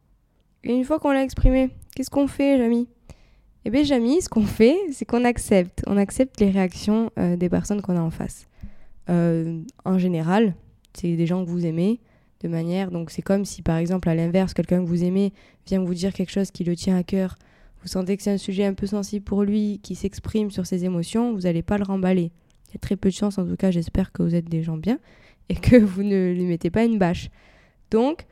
Et 0.65 0.73
une 0.73 0.85
fois 0.85 1.01
qu'on 1.01 1.11
l'a 1.11 1.23
exprimé, 1.23 1.71
qu'est-ce 1.95 2.11
qu'on 2.11 2.29
fait, 2.29 2.59
Jamy? 2.59 2.89
Eh 3.65 3.71
bien, 3.71 3.85
Jamy, 3.85 4.21
ce 4.21 4.29
qu'on 4.29 4.45
fait, 4.45 4.77
c'est 4.91 5.05
qu'on 5.05 5.25
accepte. 5.25 5.83
On 5.87 5.97
accepte 5.97 6.41
les 6.41 6.51
réactions 6.51 7.11
euh, 7.19 7.37
des 7.37 7.49
personnes 7.49 7.81
qu'on 7.81 7.97
a 7.97 8.01
en 8.01 8.11
face. 8.11 8.49
Euh, 9.09 9.63
en 9.85 9.99
général, 9.99 10.55
c'est 10.95 11.15
des 11.15 11.27
gens 11.27 11.45
que 11.45 11.51
vous 11.51 11.65
aimez 11.65 12.01
de 12.41 12.49
manière. 12.49 12.91
Donc, 12.91 13.13
c'est 13.13 13.23
comme 13.23 13.45
si, 13.45 13.63
par 13.63 13.77
exemple, 13.77 14.09
à 14.09 14.17
l'inverse, 14.17 14.53
quelqu'un 14.53 14.83
que 14.83 14.89
vous 14.89 15.05
aimez 15.05 15.33
vient 15.67 15.81
vous 15.81 15.95
dire 15.95 16.13
quelque 16.13 16.33
chose 16.33 16.51
qui 16.51 16.65
le 16.65 16.75
tient 16.75 16.97
à 16.97 17.05
cœur. 17.05 17.37
Vous 17.83 17.89
sentez 17.89 18.17
que 18.17 18.23
c'est 18.25 18.33
un 18.33 18.39
sujet 18.39 18.65
un 18.65 18.75
peu 18.75 18.87
sensible 18.87 19.25
pour 19.25 19.45
lui, 19.45 19.79
qui 19.83 19.95
s'exprime 19.95 20.51
sur 20.51 20.67
ses 20.67 20.85
émotions, 20.85 21.33
vous 21.33 21.43
n'allez 21.43 21.63
pas 21.63 21.79
le 21.79 21.85
remballer. 21.85 22.33
Il 22.69 22.75
y 22.75 22.77
a 22.77 22.79
très 22.79 22.97
peu 22.97 23.11
de 23.11 23.15
chance, 23.15 23.39
en 23.39 23.47
tout 23.47 23.57
cas, 23.57 23.71
j'espère 23.71 24.11
que 24.11 24.23
vous 24.23 24.35
êtes 24.35 24.49
des 24.49 24.63
gens 24.63 24.77
bien 24.77 24.99
et 25.49 25.55
que 25.55 25.77
vous 25.77 26.03
ne 26.03 26.33
lui 26.33 26.47
mettez 26.47 26.71
pas 26.71 26.85
une 26.85 26.99
bâche. 26.99 27.31
Donc, 27.93 28.25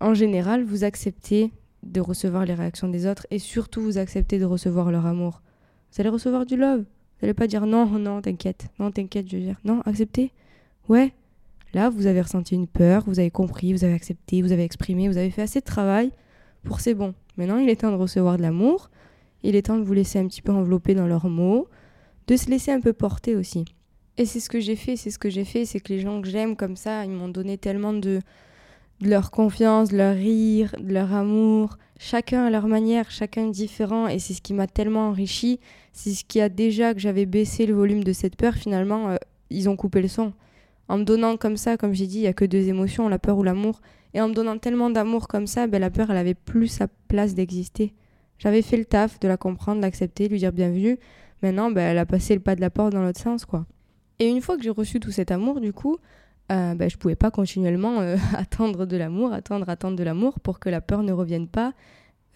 en 0.00 0.12
général, 0.12 0.62
vous 0.62 0.84
acceptez 0.84 1.52
de 1.92 2.00
recevoir 2.00 2.44
les 2.44 2.54
réactions 2.54 2.88
des 2.88 3.06
autres 3.06 3.26
et 3.30 3.38
surtout 3.38 3.80
vous 3.80 3.98
acceptez 3.98 4.38
de 4.38 4.44
recevoir 4.44 4.90
leur 4.90 5.06
amour. 5.06 5.42
Vous 5.92 6.00
allez 6.00 6.10
recevoir 6.10 6.46
du 6.46 6.56
love. 6.56 6.80
Vous 6.80 7.26
n'allez 7.26 7.34
pas 7.34 7.46
dire 7.46 7.66
non, 7.66 7.86
non, 7.86 8.20
t'inquiète, 8.22 8.68
non, 8.78 8.90
t'inquiète, 8.90 9.28
je 9.28 9.36
veux 9.36 9.42
dire. 9.42 9.56
Non, 9.64 9.80
acceptez. 9.84 10.32
Ouais. 10.88 11.12
Là, 11.74 11.90
vous 11.90 12.06
avez 12.06 12.20
ressenti 12.20 12.54
une 12.54 12.66
peur, 12.66 13.04
vous 13.06 13.18
avez 13.18 13.30
compris, 13.30 13.72
vous 13.72 13.84
avez 13.84 13.92
accepté, 13.92 14.40
vous 14.40 14.52
avez 14.52 14.64
exprimé, 14.64 15.08
vous 15.08 15.18
avez 15.18 15.30
fait 15.30 15.42
assez 15.42 15.60
de 15.60 15.64
travail 15.64 16.12
pour 16.62 16.80
c'est 16.80 16.94
bon. 16.94 17.14
Maintenant, 17.36 17.58
il 17.58 17.68
est 17.68 17.80
temps 17.80 17.90
de 17.90 17.96
recevoir 17.96 18.36
de 18.36 18.42
l'amour. 18.42 18.90
Il 19.42 19.54
est 19.56 19.62
temps 19.62 19.78
de 19.78 19.84
vous 19.84 19.92
laisser 19.92 20.18
un 20.18 20.26
petit 20.26 20.42
peu 20.42 20.52
envelopper 20.52 20.94
dans 20.94 21.06
leurs 21.06 21.28
mots, 21.28 21.68
de 22.26 22.36
se 22.36 22.50
laisser 22.50 22.72
un 22.72 22.80
peu 22.80 22.92
porter 22.92 23.36
aussi. 23.36 23.64
Et 24.16 24.24
c'est 24.24 24.40
ce 24.40 24.50
que 24.50 24.58
j'ai 24.58 24.74
fait, 24.74 24.96
c'est 24.96 25.10
ce 25.10 25.18
que 25.18 25.30
j'ai 25.30 25.44
fait, 25.44 25.64
c'est 25.64 25.78
que 25.78 25.92
les 25.92 26.00
gens 26.00 26.20
que 26.20 26.28
j'aime 26.28 26.56
comme 26.56 26.74
ça, 26.74 27.04
ils 27.04 27.10
m'ont 27.10 27.28
donné 27.28 27.56
tellement 27.56 27.92
de, 27.92 28.20
de 29.00 29.08
leur 29.08 29.30
confiance, 29.30 29.90
de 29.90 29.96
leur 29.96 30.14
rire, 30.14 30.74
de 30.80 30.92
leur 30.92 31.12
amour, 31.12 31.78
chacun 31.98 32.44
à 32.44 32.50
leur 32.50 32.66
manière, 32.66 33.10
chacun 33.10 33.46
différent, 33.46 34.08
et 34.08 34.18
c'est 34.18 34.34
ce 34.34 34.42
qui 34.42 34.54
m'a 34.54 34.66
tellement 34.66 35.08
enrichi, 35.08 35.60
c'est 35.92 36.10
ce 36.10 36.24
qui 36.24 36.40
a 36.40 36.48
déjà 36.48 36.94
que 36.94 37.00
j'avais 37.00 37.26
baissé 37.26 37.66
le 37.66 37.74
volume 37.74 38.04
de 38.04 38.12
cette 38.12 38.36
peur, 38.36 38.54
finalement, 38.54 39.10
euh, 39.10 39.16
ils 39.50 39.68
ont 39.68 39.76
coupé 39.76 40.00
le 40.00 40.08
son. 40.08 40.32
En 40.88 40.98
me 40.98 41.04
donnant 41.04 41.36
comme 41.36 41.56
ça, 41.56 41.76
comme 41.76 41.94
j'ai 41.94 42.06
dit, 42.06 42.18
il 42.18 42.22
n'y 42.22 42.28
a 42.28 42.32
que 42.32 42.44
deux 42.44 42.68
émotions, 42.68 43.08
la 43.08 43.18
peur 43.18 43.38
ou 43.38 43.42
l'amour, 43.42 43.80
et 44.14 44.20
en 44.20 44.28
me 44.28 44.34
donnant 44.34 44.58
tellement 44.58 44.90
d'amour 44.90 45.28
comme 45.28 45.46
ça, 45.46 45.66
ben, 45.66 45.80
la 45.80 45.90
peur, 45.90 46.10
elle 46.10 46.16
avait 46.16 46.34
plus 46.34 46.68
sa 46.68 46.88
place 47.08 47.34
d'exister. 47.34 47.92
J'avais 48.38 48.62
fait 48.62 48.76
le 48.76 48.84
taf 48.84 49.20
de 49.20 49.28
la 49.28 49.36
comprendre, 49.36 49.80
l'accepter, 49.80 50.28
lui 50.28 50.38
dire 50.38 50.52
bienvenue, 50.52 50.98
maintenant, 51.42 51.70
ben, 51.70 51.82
elle 51.82 51.98
a 51.98 52.06
passé 52.06 52.34
le 52.34 52.40
pas 52.40 52.54
de 52.54 52.60
la 52.60 52.70
porte 52.70 52.92
dans 52.92 53.02
l'autre 53.02 53.20
sens, 53.20 53.44
quoi. 53.44 53.66
Et 54.18 54.28
une 54.28 54.40
fois 54.40 54.56
que 54.56 54.62
j'ai 54.62 54.70
reçu 54.70 54.98
tout 54.98 55.12
cet 55.12 55.30
amour, 55.30 55.60
du 55.60 55.72
coup, 55.72 55.98
euh, 56.50 56.74
bah, 56.74 56.88
je 56.88 56.96
ne 56.96 56.98
pouvais 56.98 57.16
pas 57.16 57.30
continuellement 57.30 58.00
euh, 58.00 58.16
attendre 58.36 58.86
de 58.86 58.96
l'amour, 58.96 59.32
attendre, 59.32 59.68
attendre 59.68 59.96
de 59.96 60.02
l'amour 60.02 60.40
pour 60.40 60.58
que 60.58 60.68
la 60.68 60.80
peur 60.80 61.02
ne 61.02 61.12
revienne 61.12 61.46
pas. 61.46 61.74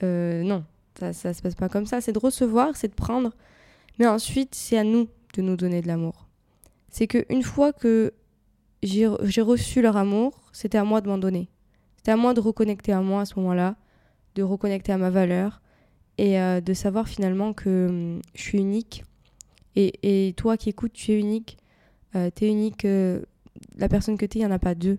Euh, 0.03 0.43
non, 0.43 0.65
ça 0.99 1.09
ne 1.09 1.13
se 1.13 1.43
passe 1.43 1.55
pas 1.55 1.69
comme 1.69 1.87
ça. 1.87 2.01
C'est 2.01 2.13
de 2.13 2.19
recevoir, 2.19 2.77
c'est 2.77 2.89
de 2.89 2.95
prendre. 2.95 3.33
Mais 3.99 4.07
ensuite, 4.07 4.55
c'est 4.55 4.77
à 4.77 4.85
nous 4.85 5.09
de 5.35 5.43
nous 5.43 5.57
donner 5.57 5.81
de 5.81 5.89
l'amour. 5.89 6.27
C'est 6.91 7.07
qu'une 7.07 7.43
fois 7.43 7.73
que 7.73 8.13
j'ai 8.83 9.07
reçu 9.07 9.81
leur 9.81 9.97
amour, 9.97 10.33
c'était 10.53 10.79
à 10.79 10.85
moi 10.85 11.01
de 11.01 11.09
m'en 11.09 11.19
donner. 11.19 11.49
C'était 11.97 12.11
à 12.11 12.17
moi 12.17 12.35
de 12.35 12.41
reconnecter 12.41 12.93
à 12.93 13.01
moi 13.01 13.23
à 13.23 13.25
ce 13.25 13.39
moment-là, 13.39 13.77
de 14.35 14.43
reconnecter 14.43 14.93
à 14.93 14.99
ma 14.99 15.09
valeur 15.09 15.63
et 16.19 16.37
de 16.37 16.75
savoir 16.75 17.09
finalement 17.09 17.55
que 17.55 17.87
hum, 17.89 18.23
je 18.35 18.43
suis 18.43 18.59
unique. 18.59 19.05
Et, 19.75 20.27
et, 20.27 20.35
toi 20.35 20.59
qui 20.59 20.69
écoutes, 20.69 20.93
tu 20.93 21.13
es 21.13 21.19
unique. 21.19 21.57
tu 22.13 22.45
es 22.45 22.49
unique 22.49 22.87
la 23.77 23.89
personne 23.89 24.17
que 24.17 24.27
tu 24.27 24.39
es, 24.39 24.41
il 24.41 24.45
n'y 24.45 24.53
en 24.53 24.55
a 24.55 24.59
pas 24.59 24.75
deux. 24.75 24.99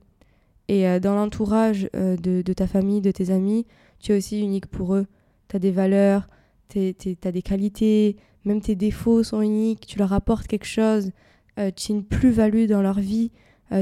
Et 0.67 0.87
euh, 0.87 0.99
dans 0.99 1.15
l'entourage 1.15 1.89
euh, 1.95 2.15
de, 2.15 2.53
ta 2.53 2.67
famille, 2.67 3.01
de 3.01 3.11
tes 3.11 3.31
amis, 3.31 3.65
tu 3.99 4.11
es 4.11 4.17
aussi 4.17 4.39
unique 4.39 4.67
pour 4.67 4.95
eux. 4.95 5.07
Tu 5.49 5.55
as 5.55 5.59
des 5.59 5.71
valeurs, 5.71 6.27
tu 6.69 6.95
as 7.23 7.31
des 7.31 7.41
qualités, 7.41 8.15
même 8.45 8.61
tes 8.61 8.75
défauts 8.75 9.23
sont 9.23 9.41
uniques, 9.41 9.85
tu 9.85 9.99
leur 9.99 10.13
apportes 10.13 10.47
quelque 10.47 10.65
chose, 10.65 11.11
euh, 11.59 11.71
tu 11.75 11.91
as 11.91 11.95
une 11.95 12.03
plus-value 12.03 12.65
dans 12.65 12.81
leur 12.81 12.99
vie. 12.99 13.31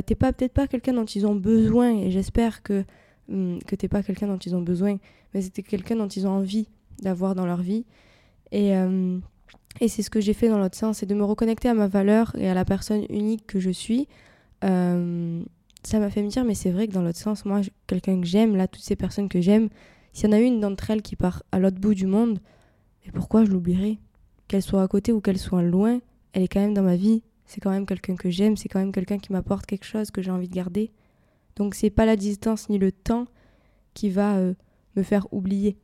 t'es 0.05 0.15
pas 0.15 0.31
peut-être 0.31 0.53
pas 0.53 0.67
quelqu'un 0.67 0.93
dont 0.93 1.05
ils 1.05 1.25
ont 1.25 1.35
besoin, 1.35 1.93
et 1.97 2.11
j'espère 2.11 2.63
que, 2.63 2.85
hum, 3.29 3.59
que 3.67 3.75
t'es 3.75 3.87
pas 3.87 4.03
quelqu'un 4.03 4.27
dont 4.27 4.37
ils 4.37 4.55
ont 4.55 4.61
besoin, 4.61 4.97
mais 5.33 5.41
c'était 5.41 5.63
quelqu'un 5.63 5.95
dont 5.95 6.07
ils 6.07 6.27
ont 6.27 6.31
envie 6.31 6.67
d'avoir 7.01 7.35
dans 7.35 7.45
leur 7.45 7.61
vie. 7.61 7.85
Et, 8.51 8.71
et 9.79 9.87
c'est 9.87 10.01
ce 10.01 10.09
que 10.09 10.19
j'ai 10.19 10.33
fait 10.33 10.49
dans 10.49 10.59
l'autre 10.59 10.77
sens, 10.77 10.97
c'est 10.97 11.05
de 11.05 11.15
me 11.15 11.23
reconnecter 11.23 11.69
à 11.69 11.73
ma 11.73 11.87
valeur 11.87 12.35
et 12.37 12.49
à 12.49 12.53
la 12.53 12.65
personne 12.65 13.05
unique 13.09 13.47
que 13.47 13.59
je 13.59 13.69
suis, 13.69 14.07
euh, 14.63 15.43
ça 15.83 15.99
m'a 15.99 16.09
fait 16.09 16.21
me 16.21 16.29
dire, 16.29 16.45
mais 16.45 16.55
c'est 16.55 16.71
vrai 16.71 16.87
que 16.87 16.93
dans 16.93 17.01
l'autre 17.01 17.17
sens, 17.17 17.45
moi, 17.45 17.61
quelqu'un 17.87 18.19
que 18.19 18.27
j'aime, 18.27 18.55
là, 18.55 18.67
toutes 18.67 18.83
ces 18.83 18.95
personnes 18.95 19.29
que 19.29 19.41
j'aime, 19.41 19.69
s'il 20.13 20.29
y 20.29 20.33
en 20.33 20.35
a 20.35 20.39
une 20.39 20.59
d'entre 20.59 20.89
elles 20.91 21.01
qui 21.01 21.15
part 21.15 21.43
à 21.51 21.59
l'autre 21.59 21.79
bout 21.79 21.93
du 21.93 22.05
monde, 22.05 22.39
mais 23.05 23.11
pourquoi 23.11 23.45
je 23.45 23.51
l'oublierais? 23.51 23.97
Qu'elle 24.47 24.61
soit 24.61 24.83
à 24.83 24.87
côté 24.87 25.11
ou 25.11 25.21
qu'elle 25.21 25.39
soit 25.39 25.63
loin, 25.63 25.99
elle 26.33 26.43
est 26.43 26.47
quand 26.47 26.59
même 26.59 26.73
dans 26.73 26.83
ma 26.83 26.95
vie. 26.95 27.23
C'est 27.45 27.59
quand 27.59 27.71
même 27.71 27.85
quelqu'un 27.85 28.15
que 28.15 28.29
j'aime, 28.29 28.57
c'est 28.57 28.69
quand 28.69 28.79
même 28.79 28.91
quelqu'un 28.91 29.17
qui 29.17 29.31
m'apporte 29.33 29.65
quelque 29.65 29.85
chose 29.85 30.11
que 30.11 30.21
j'ai 30.21 30.31
envie 30.31 30.47
de 30.47 30.53
garder. 30.53 30.91
Donc 31.55 31.75
c'est 31.75 31.89
pas 31.89 32.05
la 32.05 32.15
distance 32.15 32.69
ni 32.69 32.77
le 32.77 32.91
temps 32.91 33.25
qui 33.93 34.09
va 34.09 34.37
euh, 34.37 34.53
me 34.95 35.03
faire 35.03 35.27
oublier. 35.33 35.77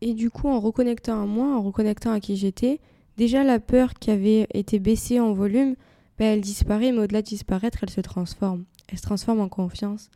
Et 0.00 0.14
du 0.14 0.30
coup, 0.30 0.48
en 0.48 0.60
reconnectant 0.60 1.20
à 1.20 1.26
moi, 1.26 1.56
en 1.56 1.62
reconnectant 1.62 2.12
à 2.12 2.20
qui 2.20 2.36
j'étais, 2.36 2.80
déjà 3.16 3.42
la 3.42 3.58
peur 3.58 3.94
qui 3.94 4.10
avait 4.10 4.46
été 4.54 4.78
baissée 4.78 5.18
en 5.18 5.32
volume, 5.32 5.74
ben, 6.18 6.34
elle 6.34 6.40
disparaît, 6.40 6.92
mais 6.92 6.98
au-delà 6.98 7.22
de 7.22 7.26
disparaître, 7.26 7.78
elle 7.82 7.90
se 7.90 8.00
transforme. 8.00 8.64
Elle 8.88 8.98
se 8.98 9.02
transforme 9.02 9.40
en 9.40 9.48
confiance 9.48 10.10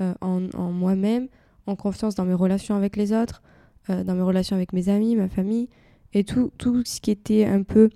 euh, 0.00 0.12
en, 0.20 0.72
moi-même, 0.72 1.28
en 1.66 1.76
confiance 1.76 2.14
dans 2.14 2.24
mes 2.24 2.34
relations 2.34 2.76
avec 2.76 2.96
les 2.96 3.12
autres, 3.12 3.42
euh, 3.88 4.04
dans 4.04 4.14
mes 4.14 4.22
relations 4.22 4.56
avec 4.56 4.72
mes 4.72 4.88
amis, 4.88 5.16
ma 5.16 5.28
famille, 5.28 5.68
et 6.12 6.24
tout, 6.24 6.50
tout 6.58 6.84
ce 6.84 7.00
qui 7.00 7.10
était 7.10 7.44
un 7.44 7.62
peu 7.62 7.88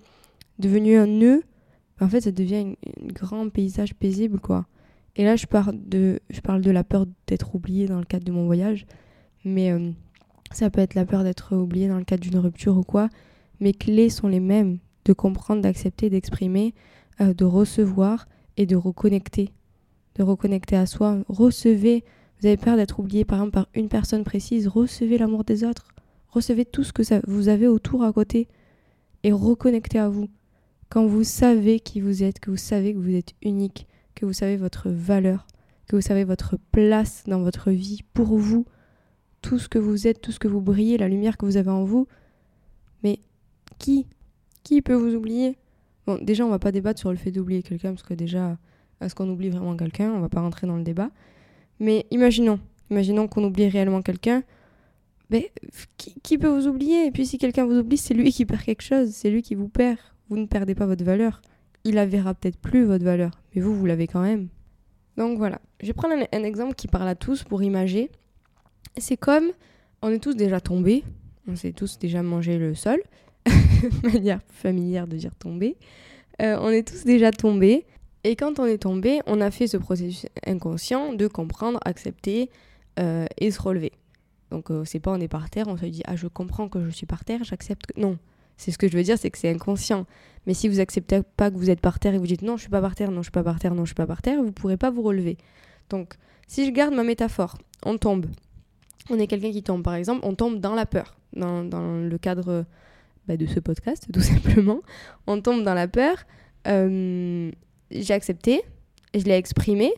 devenu 0.58 0.96
un 0.96 1.06
nœud, 1.06 1.42
en 2.00 2.08
fait, 2.08 2.22
ça 2.22 2.32
devient 2.32 2.76
un 2.76 3.06
grand 3.12 3.50
paysage 3.50 3.94
paisible, 3.94 4.40
quoi. 4.40 4.66
Et 5.16 5.24
là, 5.24 5.36
je 5.36 5.46
parle 5.46 5.76
de, 5.82 6.20
la 6.70 6.84
peur 6.84 7.04
d'être 7.26 7.54
oublié 7.54 7.86
dans 7.86 7.98
le 7.98 8.04
cadre 8.04 8.24
de 8.24 8.32
mon 8.32 8.46
voyage, 8.46 8.86
mais 9.44 9.72
euh, 9.72 9.90
ça 10.52 10.70
peut 10.70 10.80
être 10.80 10.94
la 10.94 11.04
peur 11.04 11.24
d'être 11.24 11.54
oublié 11.56 11.88
dans 11.88 11.98
le 11.98 12.04
cadre 12.04 12.22
d'une 12.22 12.38
rupture 12.38 12.78
ou 12.78 12.82
quoi. 12.82 13.08
Mes 13.58 13.74
clés 13.74 14.08
sont 14.08 14.28
les 14.28 14.40
mêmes 14.40 14.78
de 15.04 15.12
comprendre, 15.12 15.60
d'accepter, 15.60 16.08
d'exprimer, 16.08 16.74
euh, 17.20 17.34
de 17.34 17.44
recevoir 17.44 18.26
et 18.56 18.66
de 18.66 18.76
reconnecter. 18.76 19.50
De 20.14 20.22
reconnecter 20.22 20.76
à 20.76 20.86
soi. 20.86 21.18
Recevez, 21.28 22.04
vous 22.40 22.46
avez 22.46 22.56
peur 22.56 22.76
d'être 22.76 22.98
oublié 22.98 23.24
par 23.24 23.38
exemple 23.38 23.54
par 23.54 23.68
une 23.74 23.88
personne 23.88 24.24
précise, 24.24 24.68
recevez 24.68 25.18
l'amour 25.18 25.44
des 25.44 25.64
autres. 25.64 25.88
Recevez 26.28 26.64
tout 26.64 26.84
ce 26.84 26.92
que 26.92 27.02
vous 27.28 27.48
avez 27.48 27.66
autour 27.66 28.04
à 28.04 28.12
côté 28.12 28.48
et 29.22 29.32
reconnectez 29.32 29.98
à 29.98 30.08
vous. 30.08 30.28
Quand 30.88 31.06
vous 31.06 31.24
savez 31.24 31.80
qui 31.80 32.00
vous 32.00 32.22
êtes, 32.22 32.40
que 32.40 32.50
vous 32.50 32.56
savez 32.56 32.94
que 32.94 32.98
vous 32.98 33.14
êtes 33.14 33.34
unique, 33.42 33.86
que 34.14 34.26
vous 34.26 34.32
savez 34.32 34.56
votre 34.56 34.88
valeur, 34.88 35.46
que 35.86 35.96
vous 35.96 36.02
savez 36.02 36.24
votre 36.24 36.56
place 36.72 37.24
dans 37.26 37.40
votre 37.40 37.70
vie 37.70 38.02
pour 38.14 38.36
vous, 38.36 38.64
tout 39.42 39.58
ce 39.58 39.68
que 39.68 39.78
vous 39.78 40.06
êtes, 40.06 40.20
tout 40.20 40.32
ce 40.32 40.38
que 40.38 40.48
vous 40.48 40.60
brillez, 40.60 40.98
la 40.98 41.08
lumière 41.08 41.36
que 41.36 41.46
vous 41.46 41.56
avez 41.56 41.70
en 41.70 41.84
vous. 41.84 42.06
Mais 43.02 43.18
qui 43.78 44.06
Qui 44.62 44.82
peut 44.82 44.94
vous 44.94 45.14
oublier? 45.14 45.56
Bon, 46.07 46.19
déjà, 46.21 46.45
on 46.45 46.50
va 46.50 46.59
pas 46.59 46.73
débattre 46.73 46.99
sur 46.99 47.11
le 47.11 47.16
fait 47.16 47.30
d'oublier 47.30 47.62
quelqu'un, 47.62 47.90
parce 47.90 48.02
que 48.02 48.14
déjà, 48.14 48.59
est-ce 49.00 49.14
qu'on 49.14 49.28
oublie 49.28 49.50
vraiment 49.50 49.76
quelqu'un 49.76 50.12
On 50.12 50.21
va 50.21 50.28
pas 50.28 50.40
rentrer 50.40 50.66
dans 50.66 50.76
le 50.76 50.83
débat. 50.83 51.11
Mais 51.78 52.07
imaginons, 52.11 52.61
imaginons 52.90 53.28
qu'on 53.28 53.45
oublie 53.45 53.69
réellement 53.69 54.02
quelqu'un. 54.02 54.42
Mais 55.30 55.52
qui, 55.97 56.14
qui 56.21 56.38
peut 56.38 56.49
vous 56.49 56.66
oublier? 56.66 57.07
Et 57.07 57.11
puis 57.11 57.25
si 57.25 57.38
quelqu'un 57.38 57.64
vous 57.64 57.78
oublie, 57.78 57.97
c'est 57.97 58.14
lui 58.14 58.33
qui 58.33 58.45
perd 58.45 58.62
quelque 58.62 58.83
chose, 58.83 59.11
c'est 59.11 59.30
lui 59.30 59.42
qui 59.42 59.54
vous 59.54 59.69
perd. 59.69 59.99
Vous 60.28 60.37
ne 60.37 60.47
perdez 60.47 60.75
pas 60.75 60.87
votre 60.87 61.04
valeur. 61.04 61.40
Il 61.85 61.95
la 61.95 62.04
verra 62.04 62.35
peut-être 62.35 62.59
plus, 62.59 62.85
votre 62.85 63.04
valeur, 63.04 63.40
mais 63.54 63.62
vous, 63.62 63.75
vous 63.75 63.87
l'avez 63.87 64.07
quand 64.07 64.21
même. 64.21 64.49
Donc 65.16 65.38
voilà, 65.38 65.61
je 65.80 65.87
vais 65.87 65.92
prendre 65.92 66.14
un, 66.14 66.38
un 66.38 66.45
exemple 66.45 66.75
qui 66.75 66.88
parle 66.88 67.09
à 67.09 67.14
tous 67.14 67.42
pour 67.42 67.62
imager. 67.62 68.11
C'est 68.97 69.16
comme 69.16 69.50
on 70.02 70.11
est 70.11 70.19
tous 70.19 70.35
déjà 70.35 70.61
tombés, 70.61 71.04
on 71.47 71.57
s'est 71.57 71.73
tous 71.73 71.99
déjà 71.99 72.23
mangé 72.23 72.59
le 72.59 72.75
sol, 72.75 73.00
manière 74.02 74.40
familière 74.49 75.06
de 75.06 75.16
dire 75.16 75.34
tomber. 75.34 75.76
Euh, 76.42 76.56
on 76.60 76.70
est 76.70 76.87
tous 76.87 77.04
déjà 77.04 77.30
tombés. 77.30 77.87
Et 78.25 78.37
quand 78.37 78.58
on 78.58 78.66
est 78.66 78.78
tombé, 78.78 79.20
on 79.26 79.40
a 79.40 79.50
fait 79.50 79.66
ce 79.66 79.76
processus 79.76 80.26
inconscient 80.46 81.14
de 81.14 81.26
comprendre, 81.26 81.80
accepter 81.84 82.50
euh, 82.99 83.26
et 83.38 83.50
se 83.50 83.60
relever. 83.60 83.92
Donc 84.50 84.70
euh, 84.70 84.84
c'est 84.84 85.00
pas 85.00 85.12
on 85.12 85.20
est 85.20 85.28
par 85.28 85.49
terre, 85.49 85.68
on 85.68 85.76
se 85.76 85.87
dit 85.87 86.02
ah 86.06 86.16
je 86.16 86.26
comprends 86.26 86.68
que 86.68 86.84
je 86.84 86.90
suis 86.90 87.06
par 87.06 87.25
terre, 87.25 87.44
j'accepte 87.44 87.87
que 87.87 88.00
non. 88.00 88.18
C'est 88.56 88.72
ce 88.72 88.78
que 88.78 88.88
je 88.88 88.96
veux 88.96 89.02
dire, 89.02 89.16
c'est 89.16 89.30
que 89.30 89.38
c'est 89.38 89.49
inconscient. 89.49 90.06
Mais 90.46 90.52
si 90.52 90.68
vous 90.68 90.80
acceptez 90.80 91.22
pas 91.37 91.50
que 91.50 91.56
vous 91.56 91.70
êtes 91.70 91.80
par 91.80 91.99
terre 91.99 92.14
et 92.14 92.18
vous 92.18 92.26
dites 92.26 92.42
non 92.42 92.56
je 92.56 92.62
suis 92.62 92.70
pas 92.70 92.82
par 92.82 92.94
terre, 92.94 93.10
non 93.10 93.22
je 93.22 93.26
suis 93.26 93.32
pas 93.32 93.44
par 93.44 93.58
terre, 93.58 93.75
non 93.75 93.84
je 93.84 93.88
suis 93.88 93.94
pas 93.94 94.06
par 94.06 94.20
terre, 94.20 94.42
vous 94.42 94.52
pourrez 94.52 94.76
pas 94.76 94.90
vous 94.90 95.02
relever. 95.02 95.38
Donc 95.88 96.14
si 96.46 96.66
je 96.66 96.72
garde 96.72 96.92
ma 96.92 97.04
métaphore, 97.04 97.56
on 97.84 97.96
tombe. 97.96 98.26
On 99.08 99.18
est 99.18 99.26
quelqu'un 99.26 99.50
qui 99.50 99.62
tombe 99.62 99.82
par 99.82 99.94
exemple, 99.94 100.20
on 100.25 100.34
tombe 100.34 100.60
dans 100.60 100.75
la 100.75 100.84
peur, 100.84 101.16
dans, 101.32 101.64
dans 101.64 101.96
le 101.96 102.18
cadre 102.18 102.66
bah, 103.30 103.37
de 103.37 103.46
ce 103.46 103.60
podcast 103.60 104.08
tout 104.12 104.20
simplement. 104.32 104.80
On 105.28 105.40
tombe 105.40 105.62
dans 105.62 105.75
la 105.75 105.87
peur. 105.87 106.16
Euh, 106.66 107.50
j'ai 107.92 108.12
accepté, 108.12 108.62
je 109.14 109.20
l'ai 109.20 109.37
exprimé, 109.37 109.92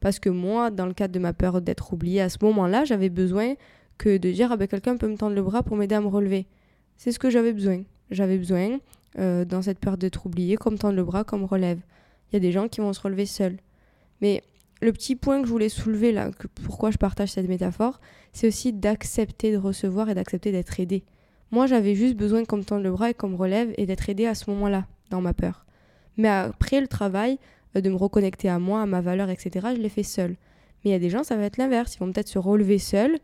parce 0.00 0.18
que 0.18 0.28
moi, 0.28 0.70
dans 0.70 0.84
le 0.84 0.92
cadre 0.92 1.14
de 1.14 1.18
ma 1.18 1.32
peur 1.32 1.62
d'être 1.62 1.94
oubliée, 1.94 2.20
à 2.20 2.28
ce 2.28 2.36
moment-là, 2.42 2.84
j'avais 2.84 3.08
besoin 3.08 3.54
que 3.96 4.18
de 4.18 4.30
dire, 4.30 4.52
ah 4.52 4.58
ben 4.58 4.68
quelqu'un 4.68 4.98
peut 4.98 5.08
me 5.08 5.16
tendre 5.16 5.34
le 5.34 5.42
bras 5.42 5.62
pour 5.62 5.78
m'aider 5.78 5.94
à 5.94 6.02
me 6.02 6.08
relever. 6.08 6.46
C'est 6.98 7.10
ce 7.10 7.18
que 7.18 7.30
j'avais 7.30 7.54
besoin. 7.54 7.84
J'avais 8.10 8.36
besoin, 8.36 8.78
euh, 9.18 9.46
dans 9.46 9.62
cette 9.62 9.78
peur 9.78 9.96
d'être 9.96 10.26
oubliée, 10.26 10.56
comme 10.56 10.76
tendre 10.76 10.96
le 10.96 11.04
bras, 11.04 11.24
comme 11.24 11.44
relève. 11.44 11.80
Il 12.30 12.34
y 12.34 12.36
a 12.36 12.40
des 12.40 12.52
gens 12.52 12.68
qui 12.68 12.82
vont 12.82 12.92
se 12.92 13.00
relever 13.00 13.24
seuls. 13.24 13.56
Mais 14.20 14.42
le 14.82 14.92
petit 14.92 15.16
point 15.16 15.40
que 15.40 15.46
je 15.46 15.52
voulais 15.52 15.70
soulever 15.70 16.12
là, 16.12 16.30
que 16.32 16.48
pourquoi 16.48 16.90
je 16.90 16.98
partage 16.98 17.30
cette 17.30 17.48
métaphore, 17.48 18.00
c'est 18.34 18.46
aussi 18.46 18.74
d'accepter 18.74 19.52
de 19.52 19.56
recevoir 19.56 20.10
et 20.10 20.14
d'accepter 20.14 20.52
d'être 20.52 20.78
aidé. 20.80 21.02
Moi, 21.54 21.68
j'avais 21.68 21.94
juste 21.94 22.16
besoin 22.16 22.44
qu'on 22.44 22.56
me 22.56 22.64
tende 22.64 22.82
le 22.82 22.90
bras 22.90 23.10
et 23.10 23.14
qu'on 23.14 23.28
me 23.28 23.36
relève 23.36 23.72
et 23.78 23.86
d'être 23.86 24.10
aidé 24.10 24.26
à 24.26 24.34
ce 24.34 24.50
moment-là, 24.50 24.86
dans 25.10 25.20
ma 25.20 25.34
peur. 25.34 25.66
Mais 26.16 26.28
après 26.28 26.80
le 26.80 26.88
travail, 26.88 27.38
euh, 27.76 27.80
de 27.80 27.90
me 27.90 27.94
reconnecter 27.94 28.48
à 28.48 28.58
moi, 28.58 28.82
à 28.82 28.86
ma 28.86 29.00
valeur, 29.00 29.30
etc., 29.30 29.68
je 29.76 29.80
l'ai 29.80 29.88
fait 29.88 30.02
seul. 30.02 30.30
Mais 30.82 30.90
il 30.90 30.90
y 30.90 30.96
a 30.96 30.98
des 30.98 31.10
gens, 31.10 31.22
ça 31.22 31.36
va 31.36 31.44
être 31.44 31.56
l'inverse. 31.56 31.94
Ils 31.94 32.00
vont 32.00 32.10
peut-être 32.10 32.26
se 32.26 32.40
relever 32.40 32.80
seuls, 32.80 33.20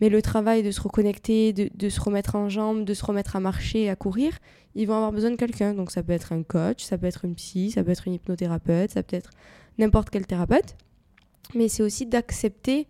mais 0.00 0.08
le 0.08 0.22
travail 0.22 0.62
de 0.62 0.70
se 0.70 0.80
reconnecter, 0.80 1.52
de, 1.52 1.88
se 1.90 2.00
remettre 2.00 2.36
en 2.36 2.48
jambes, 2.48 2.86
de 2.86 2.94
se 2.94 3.04
remettre 3.04 3.36
à 3.36 3.40
marcher, 3.40 3.90
à 3.90 3.96
courir, 3.96 4.38
ils 4.74 4.86
vont 4.86 4.94
avoir 4.94 5.12
besoin 5.12 5.32
de 5.32 5.36
quelqu'un. 5.36 5.74
Donc 5.74 5.90
ça 5.90 6.02
peut 6.02 6.14
être 6.14 6.32
un 6.32 6.44
coach, 6.44 6.82
ça 6.82 6.96
peut 6.96 7.06
être 7.06 7.26
une 7.26 7.34
psy, 7.34 7.70
ça 7.70 7.84
peut 7.84 7.90
être 7.90 8.06
une 8.06 8.14
hypnothérapeute, 8.14 8.92
ça 8.92 9.02
peut 9.02 9.16
être 9.16 9.28
n'importe 9.76 10.08
quel 10.08 10.26
thérapeute. 10.26 10.74
Mais 11.54 11.68
c'est 11.68 11.82
aussi 11.82 12.06
d'accepter 12.06 12.86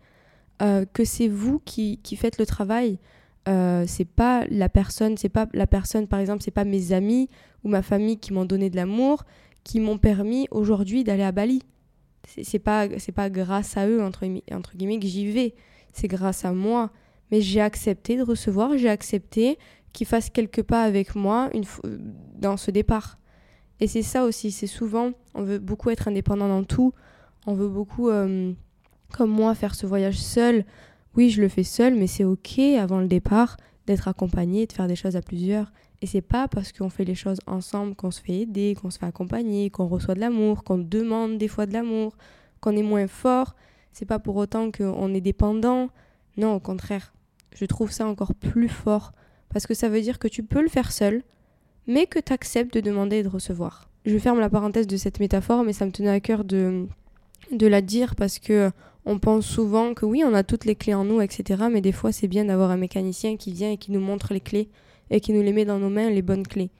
euh, 0.62 0.84
que 0.84 1.04
c'est 1.04 1.26
vous 1.26 1.58
qui, 1.58 1.98
faites 2.16 2.38
le 2.38 2.46
travail. 2.46 3.00
Euh, 3.48 3.84
c'est 3.86 4.04
pas 4.04 4.44
la 4.50 4.68
personne, 4.68 5.16
c'est 5.16 5.28
pas 5.28 5.48
la 5.54 5.66
personne, 5.66 6.06
par 6.06 6.20
exemple, 6.20 6.42
c'est 6.42 6.50
pas 6.50 6.64
mes 6.64 6.92
amis 6.92 7.28
ou 7.64 7.68
ma 7.68 7.82
famille 7.82 8.18
qui 8.18 8.32
m'ont 8.32 8.44
donné 8.44 8.70
de 8.70 8.76
l'amour, 8.76 9.24
qui 9.64 9.80
m'ont 9.80 9.98
permis 9.98 10.46
aujourd'hui 10.50 11.02
d'aller 11.02 11.22
à 11.22 11.32
Bali. 11.32 11.62
C'est 12.42 12.58
pas, 12.58 12.88
c'est 12.98 13.12
pas 13.12 13.30
grâce 13.30 13.76
à 13.76 13.88
eux, 13.88 14.02
entre, 14.02 14.26
entre 14.52 14.76
guillemets, 14.76 14.98
que 14.98 15.06
j'y 15.06 15.30
vais. 15.30 15.54
C'est 15.92 16.08
grâce 16.08 16.44
à 16.44 16.52
moi. 16.52 16.90
Mais 17.30 17.40
j'ai 17.40 17.60
accepté 17.60 18.16
de 18.16 18.22
recevoir, 18.22 18.76
j'ai 18.76 18.88
accepté 18.88 19.58
qu'ils 19.92 20.06
fassent 20.06 20.30
quelques 20.30 20.62
pas 20.62 20.82
avec 20.82 21.14
moi 21.14 21.50
une 21.54 21.64
dans 22.36 22.56
ce 22.56 22.70
départ. 22.70 23.18
Et 23.80 23.86
c'est 23.86 24.02
ça 24.02 24.24
aussi, 24.24 24.50
c'est 24.50 24.66
souvent, 24.66 25.12
on 25.34 25.42
veut 25.42 25.58
beaucoup 25.58 25.90
être 25.90 26.08
indépendant 26.08 26.48
dans 26.48 26.64
tout, 26.64 26.92
on 27.46 27.54
veut 27.54 27.68
beaucoup, 27.68 28.08
euh, 28.08 28.52
comme 29.12 29.30
moi, 29.30 29.54
faire 29.54 29.74
ce 29.74 29.86
voyage 29.86 30.18
seul. 30.18 30.64
Oui, 31.16 31.30
je 31.30 31.40
le 31.40 31.48
fais 31.48 31.64
seul, 31.64 31.94
mais 31.94 32.06
c'est 32.06 32.24
ok 32.24 32.58
avant 32.78 33.00
le 33.00 33.08
départ 33.08 33.56
d'être 33.86 34.08
accompagné, 34.08 34.66
de 34.66 34.72
faire 34.72 34.86
des 34.86 34.96
choses 34.96 35.16
à 35.16 35.22
plusieurs. 35.22 35.72
Et 36.00 36.06
c'est 36.06 36.20
pas 36.20 36.46
parce 36.46 36.72
qu'on 36.72 36.90
fait 36.90 37.04
les 37.04 37.14
choses 37.14 37.40
ensemble 37.46 37.94
qu'on 37.94 38.10
se 38.10 38.20
fait 38.20 38.40
aider, 38.40 38.76
qu'on 38.80 38.90
se 38.90 38.98
fait 38.98 39.06
accompagner, 39.06 39.70
qu'on 39.70 39.88
reçoit 39.88 40.14
de 40.14 40.20
l'amour, 40.20 40.62
qu'on 40.62 40.78
demande 40.78 41.38
des 41.38 41.48
fois 41.48 41.66
de 41.66 41.72
l'amour, 41.72 42.16
qu'on 42.60 42.76
est 42.76 42.82
moins 42.82 43.08
fort. 43.08 43.56
C'est 43.92 44.04
pas 44.04 44.18
pour 44.18 44.36
autant 44.36 44.70
qu'on 44.70 45.12
est 45.14 45.20
dépendant. 45.20 45.88
Non, 46.36 46.54
au 46.54 46.60
contraire. 46.60 47.12
Je 47.52 47.64
trouve 47.64 47.90
ça 47.90 48.06
encore 48.06 48.34
plus 48.34 48.68
fort. 48.68 49.12
Parce 49.48 49.66
que 49.66 49.74
ça 49.74 49.88
veut 49.88 50.00
dire 50.00 50.18
que 50.18 50.28
tu 50.28 50.42
peux 50.42 50.62
le 50.62 50.68
faire 50.68 50.92
seul, 50.92 51.22
mais 51.86 52.06
que 52.06 52.18
tu 52.18 52.32
acceptes 52.32 52.74
de 52.74 52.80
demander 52.80 53.16
et 53.16 53.22
de 53.22 53.28
recevoir. 53.28 53.88
Je 54.04 54.18
ferme 54.18 54.38
la 54.38 54.50
parenthèse 54.50 54.86
de 54.86 54.96
cette 54.96 55.18
métaphore, 55.18 55.64
mais 55.64 55.72
ça 55.72 55.86
me 55.86 55.90
tenait 55.90 56.10
à 56.10 56.20
cœur 56.20 56.44
de, 56.44 56.86
de 57.50 57.66
la 57.66 57.80
dire 57.80 58.14
parce 58.14 58.38
que 58.38 58.70
on 59.08 59.18
pense 59.18 59.46
souvent 59.46 59.94
que 59.94 60.04
oui, 60.04 60.22
on 60.22 60.34
a 60.34 60.42
toutes 60.42 60.66
les 60.66 60.74
clés 60.76 60.92
en 60.92 61.04
nous, 61.04 61.22
etc. 61.22 61.64
Mais 61.72 61.80
des 61.80 61.92
fois, 61.92 62.12
c'est 62.12 62.28
bien 62.28 62.44
d'avoir 62.44 62.70
un 62.70 62.76
mécanicien 62.76 63.38
qui 63.38 63.52
vient 63.52 63.72
et 63.72 63.78
qui 63.78 63.90
nous 63.90 64.00
montre 64.00 64.34
les 64.34 64.40
clés 64.40 64.68
et 65.10 65.20
qui 65.20 65.32
nous 65.32 65.40
les 65.42 65.54
met 65.54 65.64
dans 65.64 65.78
nos 65.78 65.88
mains, 65.88 66.10
les 66.10 66.20
bonnes 66.20 66.46
clés. 66.46 66.70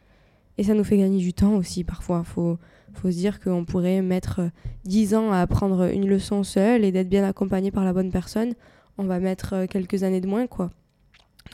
Et 0.59 0.63
ça 0.65 0.75
nous 0.75 0.85
fait 0.85 0.99
gagner 0.99 1.21
du 1.21 1.33
temps 1.33 1.55
aussi 1.55 1.85
parfois. 1.85 2.25
Faut, 2.25 2.59
faut 2.93 3.11
se 3.11 3.17
dire 3.17 3.41
qu'on 3.41 3.65
pourrait 3.65 4.03
mettre 4.03 4.51
10 4.85 5.15
ans 5.15 5.33
à 5.33 5.39
apprendre 5.39 5.85
une 5.91 6.07
leçon 6.07 6.45
seule 6.45 6.85
et 6.85 6.93
d'être 6.93 7.09
bien 7.09 7.25
accompagné 7.25 7.71
par 7.71 7.87
la 7.87 7.95
bonne 7.95 8.11
personne. 8.13 8.53
On 8.99 9.05
va 9.05 9.21
mettre 9.21 9.65
quelques 9.65 10.03
années 10.03 10.21
de 10.21 10.27
moins, 10.27 10.47
quoi. 10.47 10.71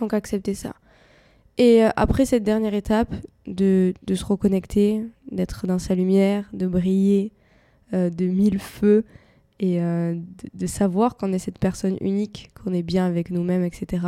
Donc 0.00 0.12
accepter 0.12 0.54
ça. 0.54 0.75
Et 1.57 1.85
après 1.95 2.26
cette 2.26 2.43
dernière 2.43 2.75
étape 2.75 3.14
de, 3.47 3.95
de 4.04 4.14
se 4.16 4.25
reconnecter, 4.25 5.04
d'être 5.31 5.69
dans 5.69 5.78
sa 5.78 5.95
lumière, 5.95 6.49
de 6.52 6.66
briller 6.66 7.31
euh, 7.93 8.11
de 8.11 8.25
mille 8.25 8.59
feux 8.59 9.04
et 9.64 9.80
euh, 9.80 10.14
de, 10.52 10.66
savoir 10.66 11.16
qu'on 11.16 11.33
est 11.33 11.38
cette 11.38 11.59
personne 11.59 11.97
unique, 12.02 12.50
qu'on 12.54 12.75
est 12.75 12.83
bien 12.83 13.06
avec 13.06 13.30
nous-mêmes, 13.30 13.64
etc 13.64 14.06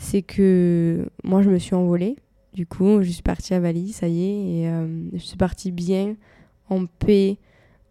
c'est 0.00 0.22
que 0.22 1.08
moi 1.24 1.42
je 1.42 1.50
me 1.50 1.58
suis 1.58 1.74
envolée. 1.74 2.14
Du 2.54 2.66
coup, 2.66 3.02
je 3.02 3.10
suis 3.10 3.22
partie 3.22 3.52
à 3.52 3.58
Bali, 3.58 3.92
ça 3.92 4.06
y 4.06 4.22
est, 4.22 4.60
et 4.60 4.68
euh, 4.68 4.86
je 5.12 5.18
suis 5.18 5.36
partie 5.36 5.72
bien, 5.72 6.14
en 6.68 6.86
paix. 6.86 7.36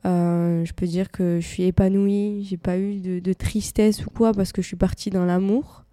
Euh, 0.06 0.64
je 0.64 0.72
peux 0.72 0.86
dire 0.86 1.12
que 1.12 1.40
je 1.42 1.46
suis 1.46 1.64
épanouie, 1.64 2.46
j'ai 2.46 2.56
pas 2.56 2.80
eu 2.80 3.02
de, 3.02 3.34
tristesse 3.34 4.06
ou 4.06 4.10
quoi 4.10 4.32
parce 4.32 4.54
que 4.54 4.62
je 4.62 4.68
suis 4.68 4.78
partie 4.78 5.10
dans 5.10 5.26
l'amour. 5.26 5.84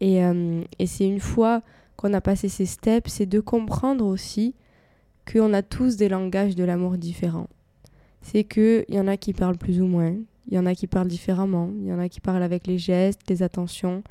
Et, 0.00 0.20
et 0.78 0.86
c'est 0.86 1.06
une 1.06 1.20
fois 1.20 1.62
qu'on 1.96 2.14
a 2.14 2.20
passé 2.20 2.48
ces 2.48 2.66
steps, 2.66 3.10
c'est 3.12 3.26
de 3.26 3.40
comprendre 3.40 4.06
aussi 4.06 4.54
qu'on 5.30 5.52
a 5.52 5.62
tous 5.62 5.96
des 5.96 6.08
langages 6.08 6.54
de 6.54 6.62
l'amour 6.62 6.98
différents. 6.98 7.48
C'est 8.22 8.44
qu'il 8.44 8.84
y 8.88 8.98
en 8.98 9.08
a 9.08 9.16
qui 9.16 9.32
parlent 9.32 9.58
plus 9.58 9.80
ou 9.80 9.86
moins, 9.86 10.14
il 10.48 10.54
y 10.54 10.58
en 10.58 10.66
a 10.66 10.74
qui 10.74 10.86
parlent 10.86 11.08
différemment, 11.08 11.70
il 11.80 11.86
y 11.86 11.92
en 11.92 11.98
a 11.98 12.08
qui 12.08 12.20
parlent 12.20 12.42
avec 12.42 12.66
les 12.66 12.78
gestes, 12.78 13.20
les 13.28 13.42
attentions, 13.42 14.02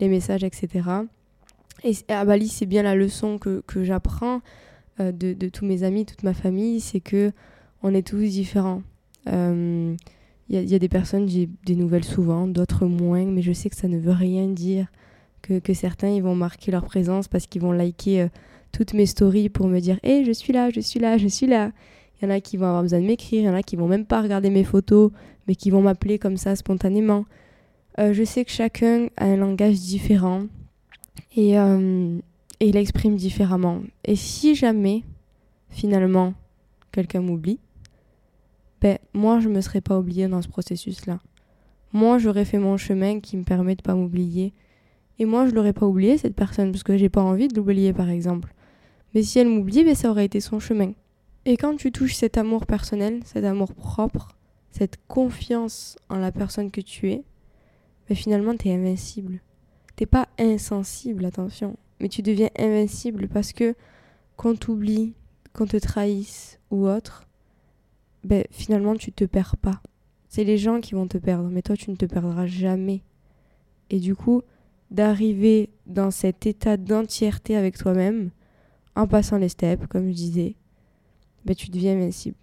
les 0.00 0.08
messages, 0.08 0.44
etc. 0.44 0.88
Et 1.84 1.92
à 2.08 2.24
Bali, 2.24 2.48
c'est 2.48 2.66
bien 2.66 2.82
la 2.82 2.94
leçon 2.94 3.38
que, 3.38 3.62
que 3.66 3.84
j'apprends 3.84 4.40
euh, 5.00 5.12
de, 5.12 5.32
de, 5.32 5.48
tous 5.48 5.64
mes 5.64 5.82
amis, 5.82 6.06
toute 6.06 6.22
ma 6.22 6.34
famille, 6.34 6.80
c'est 6.80 7.00
que 7.00 7.32
on 7.82 7.94
est 7.94 8.06
tous 8.06 8.18
différents. 8.18 8.82
Il 9.26 9.32
euh, 9.32 9.96
y, 10.50 10.74
a 10.74 10.78
des 10.78 10.88
personnes, 10.88 11.28
j'ai 11.28 11.48
des 11.64 11.76
nouvelles 11.76 12.04
souvent, 12.04 12.46
d'autres 12.48 12.86
moins, 12.86 13.24
mais 13.26 13.42
je 13.42 13.52
sais 13.52 13.70
que 13.70 13.76
ça 13.76 13.88
ne 13.88 13.98
veut 13.98 14.12
rien 14.12 14.48
dire. 14.48 14.86
Que, 15.40 15.60
que 15.60 15.72
certains, 15.72 16.08
ils 16.08 16.22
vont 16.22 16.34
marquer 16.34 16.72
leur 16.72 16.84
présence 16.84 17.28
parce 17.28 17.46
qu'ils 17.46 17.62
vont 17.62 17.70
liker 17.70 18.22
euh, 18.22 18.28
toutes 18.72 18.92
mes 18.92 19.06
stories 19.06 19.48
pour 19.48 19.68
me 19.68 19.78
dire 19.78 20.00
Hé, 20.02 20.18
hey, 20.18 20.24
je 20.24 20.32
suis 20.32 20.52
là, 20.52 20.70
je 20.70 20.80
suis 20.80 20.98
là, 20.98 21.16
je 21.16 21.28
suis 21.28 21.46
là. 21.46 21.70
Il 22.20 22.24
y 22.24 22.28
en 22.28 22.34
a 22.34 22.40
qui 22.40 22.56
vont 22.56 22.66
avoir 22.66 22.82
besoin 22.82 23.00
de 23.00 23.06
m'écrire, 23.06 23.42
il 23.42 23.46
y 23.46 23.48
en 23.48 23.54
a 23.54 23.62
qui 23.62 23.76
vont 23.76 23.88
même 23.88 24.04
pas 24.04 24.22
regarder 24.22 24.50
mes 24.50 24.64
photos, 24.64 25.12
mais 25.46 25.54
qui 25.54 25.70
vont 25.70 25.82
m'appeler 25.82 26.18
comme 26.18 26.36
ça 26.36 26.56
spontanément. 26.56 27.24
Euh, 27.98 28.12
je 28.12 28.24
sais 28.24 28.44
que 28.44 28.50
chacun 28.50 29.08
a 29.16 29.26
un 29.26 29.36
langage 29.36 29.78
différent. 29.80 30.44
Et, 31.36 31.58
euh, 31.58 32.18
et 32.60 32.68
il 32.68 32.76
exprime 32.76 33.16
différemment. 33.16 33.82
Et 34.04 34.16
si 34.16 34.54
jamais, 34.54 35.04
finalement, 35.70 36.34
quelqu'un 36.92 37.20
m'oublie, 37.20 37.60
ben 38.80 38.98
moi 39.12 39.40
je 39.40 39.48
me 39.48 39.60
serais 39.60 39.80
pas 39.80 39.98
oubliée 39.98 40.28
dans 40.28 40.42
ce 40.42 40.48
processus-là. 40.48 41.20
Moi 41.92 42.18
j'aurais 42.18 42.44
fait 42.44 42.58
mon 42.58 42.76
chemin 42.76 43.20
qui 43.20 43.36
me 43.36 43.44
permet 43.44 43.74
de 43.74 43.82
pas 43.82 43.94
m'oublier. 43.94 44.52
Et 45.18 45.24
moi 45.24 45.46
je 45.46 45.54
l'aurais 45.54 45.72
pas 45.72 45.86
oublié 45.86 46.18
cette 46.18 46.36
personne 46.36 46.70
parce 46.70 46.84
que 46.84 46.96
j'ai 46.96 47.08
pas 47.08 47.22
envie 47.22 47.48
de 47.48 47.56
l'oublier 47.56 47.92
par 47.92 48.08
exemple. 48.08 48.54
Mais 49.14 49.22
si 49.22 49.38
elle 49.38 49.48
m'oublie, 49.48 49.84
ben 49.84 49.94
ça 49.94 50.10
aurait 50.10 50.26
été 50.26 50.40
son 50.40 50.60
chemin. 50.60 50.92
Et 51.50 51.56
quand 51.56 51.76
tu 51.76 51.90
touches 51.90 52.16
cet 52.16 52.36
amour 52.36 52.66
personnel, 52.66 53.22
cet 53.24 53.42
amour 53.42 53.72
propre, 53.72 54.36
cette 54.70 54.98
confiance 55.08 55.96
en 56.10 56.18
la 56.18 56.30
personne 56.30 56.70
que 56.70 56.82
tu 56.82 57.10
es, 57.10 57.24
ben 58.06 58.14
finalement 58.14 58.54
tu 58.54 58.68
es 58.68 58.74
invincible. 58.74 59.40
T'es 59.96 60.04
pas 60.04 60.28
insensible, 60.38 61.24
attention, 61.24 61.78
mais 62.00 62.10
tu 62.10 62.20
deviens 62.20 62.50
invincible 62.58 63.28
parce 63.28 63.54
que 63.54 63.74
qu'on 64.36 64.56
t'oublie, 64.56 65.14
qu'on 65.54 65.64
te 65.64 65.78
trahisse 65.78 66.60
ou 66.70 66.86
autre, 66.86 67.26
ben, 68.24 68.44
finalement 68.50 68.94
tu 68.94 69.10
te 69.10 69.24
perds 69.24 69.56
pas. 69.56 69.80
C'est 70.28 70.44
les 70.44 70.58
gens 70.58 70.82
qui 70.82 70.94
vont 70.94 71.08
te 71.08 71.16
perdre, 71.16 71.48
mais 71.48 71.62
toi 71.62 71.78
tu 71.78 71.90
ne 71.90 71.96
te 71.96 72.04
perdras 72.04 72.46
jamais. 72.46 73.00
Et 73.88 74.00
du 74.00 74.14
coup, 74.14 74.42
d'arriver 74.90 75.70
dans 75.86 76.10
cet 76.10 76.44
état 76.44 76.76
d'entièreté 76.76 77.56
avec 77.56 77.78
toi-même, 77.78 78.32
en 78.94 79.06
passant 79.06 79.38
les 79.38 79.48
steps, 79.48 79.86
comme 79.86 80.08
je 80.08 80.14
disais, 80.14 80.56
ben, 81.44 81.54
tu 81.54 81.70
deviens 81.70 81.94
invincible. 81.94 82.36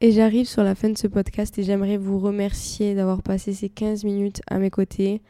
Et 0.00 0.12
j'arrive 0.12 0.46
sur 0.46 0.62
la 0.62 0.74
fin 0.74 0.90
de 0.90 0.98
ce 0.98 1.06
podcast 1.06 1.58
et 1.58 1.62
j'aimerais 1.62 1.96
vous 1.96 2.18
remercier 2.18 2.94
d'avoir 2.94 3.22
passé 3.22 3.54
ces 3.54 3.70
15 3.70 4.04
minutes 4.04 4.42
à 4.46 4.58
mes 4.58 4.68
côtés. 4.68 5.22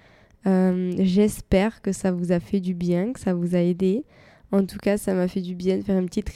Euh, 0.46 0.92
j'espère 0.98 1.82
que 1.82 1.92
ça 1.92 2.10
vous 2.10 2.32
a 2.32 2.40
fait 2.40 2.58
du 2.58 2.74
bien, 2.74 3.12
que 3.12 3.20
ça 3.20 3.32
vous 3.32 3.54
a 3.54 3.60
aidé. 3.60 4.04
En 4.50 4.64
tout 4.64 4.78
cas, 4.78 4.96
ça 4.96 5.14
m'a 5.14 5.28
fait 5.28 5.40
du 5.40 5.54
bien 5.54 5.78
de 5.78 5.82
faire 5.82 5.98
une 5.98 6.06
petite 6.06 6.28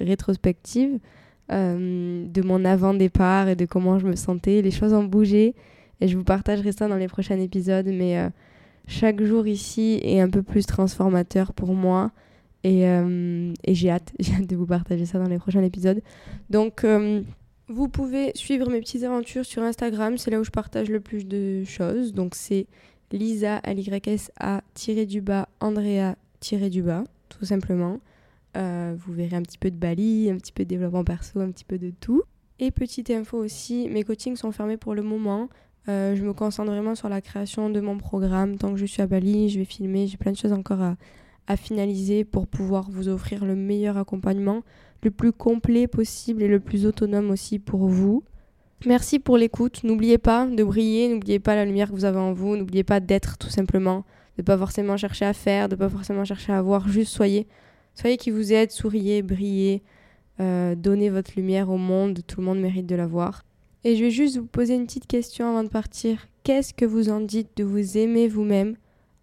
rétrospective 0.00 0.98
euh, 1.50 2.26
de 2.26 2.42
mon 2.42 2.64
avant-départ 2.64 3.48
et 3.48 3.56
de 3.56 3.64
comment 3.64 3.98
je 3.98 4.06
me 4.06 4.16
sentais. 4.16 4.60
Les 4.60 4.70
choses 4.70 4.92
ont 4.92 5.04
bougé 5.04 5.54
et 6.00 6.08
je 6.08 6.16
vous 6.16 6.24
partagerai 6.24 6.72
ça 6.72 6.88
dans 6.88 6.96
les 6.96 7.08
prochains 7.08 7.38
épisodes. 7.38 7.86
Mais 7.86 8.18
euh, 8.18 8.28
chaque 8.86 9.22
jour 9.22 9.46
ici 9.46 9.98
est 10.02 10.20
un 10.20 10.28
peu 10.28 10.42
plus 10.42 10.66
transformateur 10.66 11.54
pour 11.54 11.74
moi 11.74 12.10
et, 12.64 12.88
euh, 12.88 13.52
et 13.64 13.74
j'ai 13.74 13.90
hâte, 13.90 14.12
hâte 14.34 14.46
de 14.46 14.56
vous 14.56 14.66
partager 14.66 15.06
ça 15.06 15.18
dans 15.18 15.28
les 15.28 15.38
prochains 15.38 15.62
épisodes. 15.62 16.00
Donc, 16.50 16.86
vous 17.68 17.88
pouvez 17.88 18.32
suivre 18.34 18.68
mes 18.70 18.80
petites 18.80 19.04
aventures 19.04 19.46
sur 19.46 19.62
Instagram, 19.62 20.18
c'est 20.18 20.30
là 20.30 20.40
où 20.40 20.44
je 20.44 20.50
partage 20.50 20.90
le 20.90 21.00
plus 21.00 21.26
de 21.26 21.64
choses. 21.64 22.12
Donc, 22.12 22.34
c'est 22.34 22.66
Lisa, 23.12 23.60
L-Y-S-A, 23.64 24.62
tiré 24.74 25.06
du 25.06 25.20
bas, 25.20 25.48
Andrea, 25.60 26.16
du 26.70 26.82
bas, 26.82 27.04
tout 27.28 27.44
simplement. 27.44 28.00
Euh, 28.56 28.94
vous 28.98 29.12
verrez 29.12 29.36
un 29.36 29.42
petit 29.42 29.58
peu 29.58 29.70
de 29.70 29.76
Bali, 29.76 30.30
un 30.30 30.36
petit 30.36 30.52
peu 30.52 30.64
de 30.64 30.68
développement 30.68 31.04
perso, 31.04 31.40
un 31.40 31.50
petit 31.50 31.64
peu 31.64 31.78
de 31.78 31.92
tout. 32.00 32.22
Et 32.58 32.70
petite 32.70 33.10
info 33.10 33.38
aussi, 33.38 33.88
mes 33.88 34.04
coachings 34.04 34.36
sont 34.36 34.52
fermés 34.52 34.76
pour 34.76 34.94
le 34.94 35.02
moment. 35.02 35.48
Euh, 35.88 36.14
je 36.14 36.22
me 36.22 36.32
concentre 36.32 36.70
vraiment 36.70 36.94
sur 36.94 37.08
la 37.08 37.20
création 37.20 37.70
de 37.70 37.80
mon 37.80 37.98
programme. 37.98 38.56
Tant 38.56 38.72
que 38.72 38.76
je 38.78 38.86
suis 38.86 39.02
à 39.02 39.06
Bali, 39.06 39.48
je 39.48 39.58
vais 39.58 39.64
filmer. 39.64 40.06
J'ai 40.06 40.16
plein 40.16 40.32
de 40.32 40.36
choses 40.36 40.52
encore 40.52 40.80
à, 40.80 40.96
à 41.46 41.56
finaliser 41.56 42.24
pour 42.24 42.46
pouvoir 42.46 42.90
vous 42.90 43.08
offrir 43.08 43.44
le 43.44 43.54
meilleur 43.54 43.96
accompagnement, 43.96 44.62
le 45.02 45.10
plus 45.10 45.32
complet 45.32 45.86
possible 45.86 46.42
et 46.42 46.48
le 46.48 46.60
plus 46.60 46.86
autonome 46.86 47.30
aussi 47.30 47.58
pour 47.58 47.88
vous. 47.88 48.22
Merci 48.86 49.18
pour 49.18 49.36
l'écoute. 49.36 49.84
N'oubliez 49.84 50.18
pas 50.18 50.46
de 50.46 50.64
briller, 50.64 51.08
n'oubliez 51.08 51.38
pas 51.38 51.54
la 51.54 51.64
lumière 51.64 51.88
que 51.88 51.94
vous 51.94 52.04
avez 52.04 52.18
en 52.18 52.32
vous, 52.32 52.56
n'oubliez 52.56 52.84
pas 52.84 53.00
d'être 53.00 53.38
tout 53.38 53.50
simplement, 53.50 54.04
de 54.38 54.42
pas 54.42 54.58
forcément 54.58 54.96
chercher 54.96 55.24
à 55.24 55.32
faire, 55.32 55.68
de 55.68 55.76
pas 55.76 55.88
forcément 55.88 56.24
chercher 56.24 56.52
à 56.52 56.58
avoir, 56.58 56.88
juste 56.88 57.12
soyez. 57.12 57.46
Soyez 57.94 58.16
qui 58.16 58.30
vous 58.30 58.52
êtes, 58.52 58.72
souriez, 58.72 59.22
brillez, 59.22 59.82
euh, 60.40 60.74
donnez 60.74 61.10
votre 61.10 61.32
lumière 61.36 61.70
au 61.70 61.76
monde, 61.76 62.20
tout 62.26 62.40
le 62.40 62.46
monde 62.46 62.60
mérite 62.60 62.86
de 62.86 62.96
la 62.96 63.06
voir. 63.06 63.44
Et 63.84 63.96
je 63.96 64.04
vais 64.04 64.10
juste 64.10 64.38
vous 64.38 64.46
poser 64.46 64.74
une 64.74 64.86
petite 64.86 65.06
question 65.06 65.50
avant 65.50 65.64
de 65.64 65.68
partir. 65.68 66.26
Qu'est-ce 66.44 66.72
que 66.72 66.84
vous 66.84 67.10
en 67.10 67.20
dites 67.20 67.50
de 67.56 67.64
vous 67.64 67.98
aimer 67.98 68.28
vous-même 68.28 68.76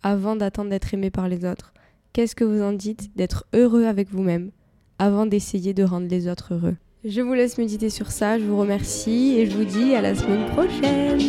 avant 0.03 0.36
d'attendre 0.36 0.69
d'être 0.69 0.93
aimé 0.93 1.10
par 1.10 1.27
les 1.27 1.45
autres? 1.45 1.73
Qu'est-ce 2.13 2.36
que 2.36 2.43
vous 2.43 2.62
en 2.62 2.74
dites 2.74 3.15
d'être 3.15 3.45
heureux 3.54 3.86
avec 3.86 4.10
vous-même 4.10 4.52
avant 4.98 5.26
d'essayer 5.26 5.74
de 5.74 5.84
rendre 5.84 6.08
les 6.08 6.28
autres 6.28 6.56
heureux? 6.56 6.76
Je 7.06 7.22
vous 7.22 7.34
laisse 7.34 7.58
méditer 7.58 7.89
sur 7.89 8.12
ça, 8.12 8.39
je 8.39 8.43
vous 8.43 8.58
remercie 8.58 9.36
et 9.38 9.45
je 9.45 9.56
vous 9.56 9.63
dis 9.63 9.95
à 9.95 10.02
la 10.02 10.15
semaine 10.15 10.45
prochaine. 10.48 11.19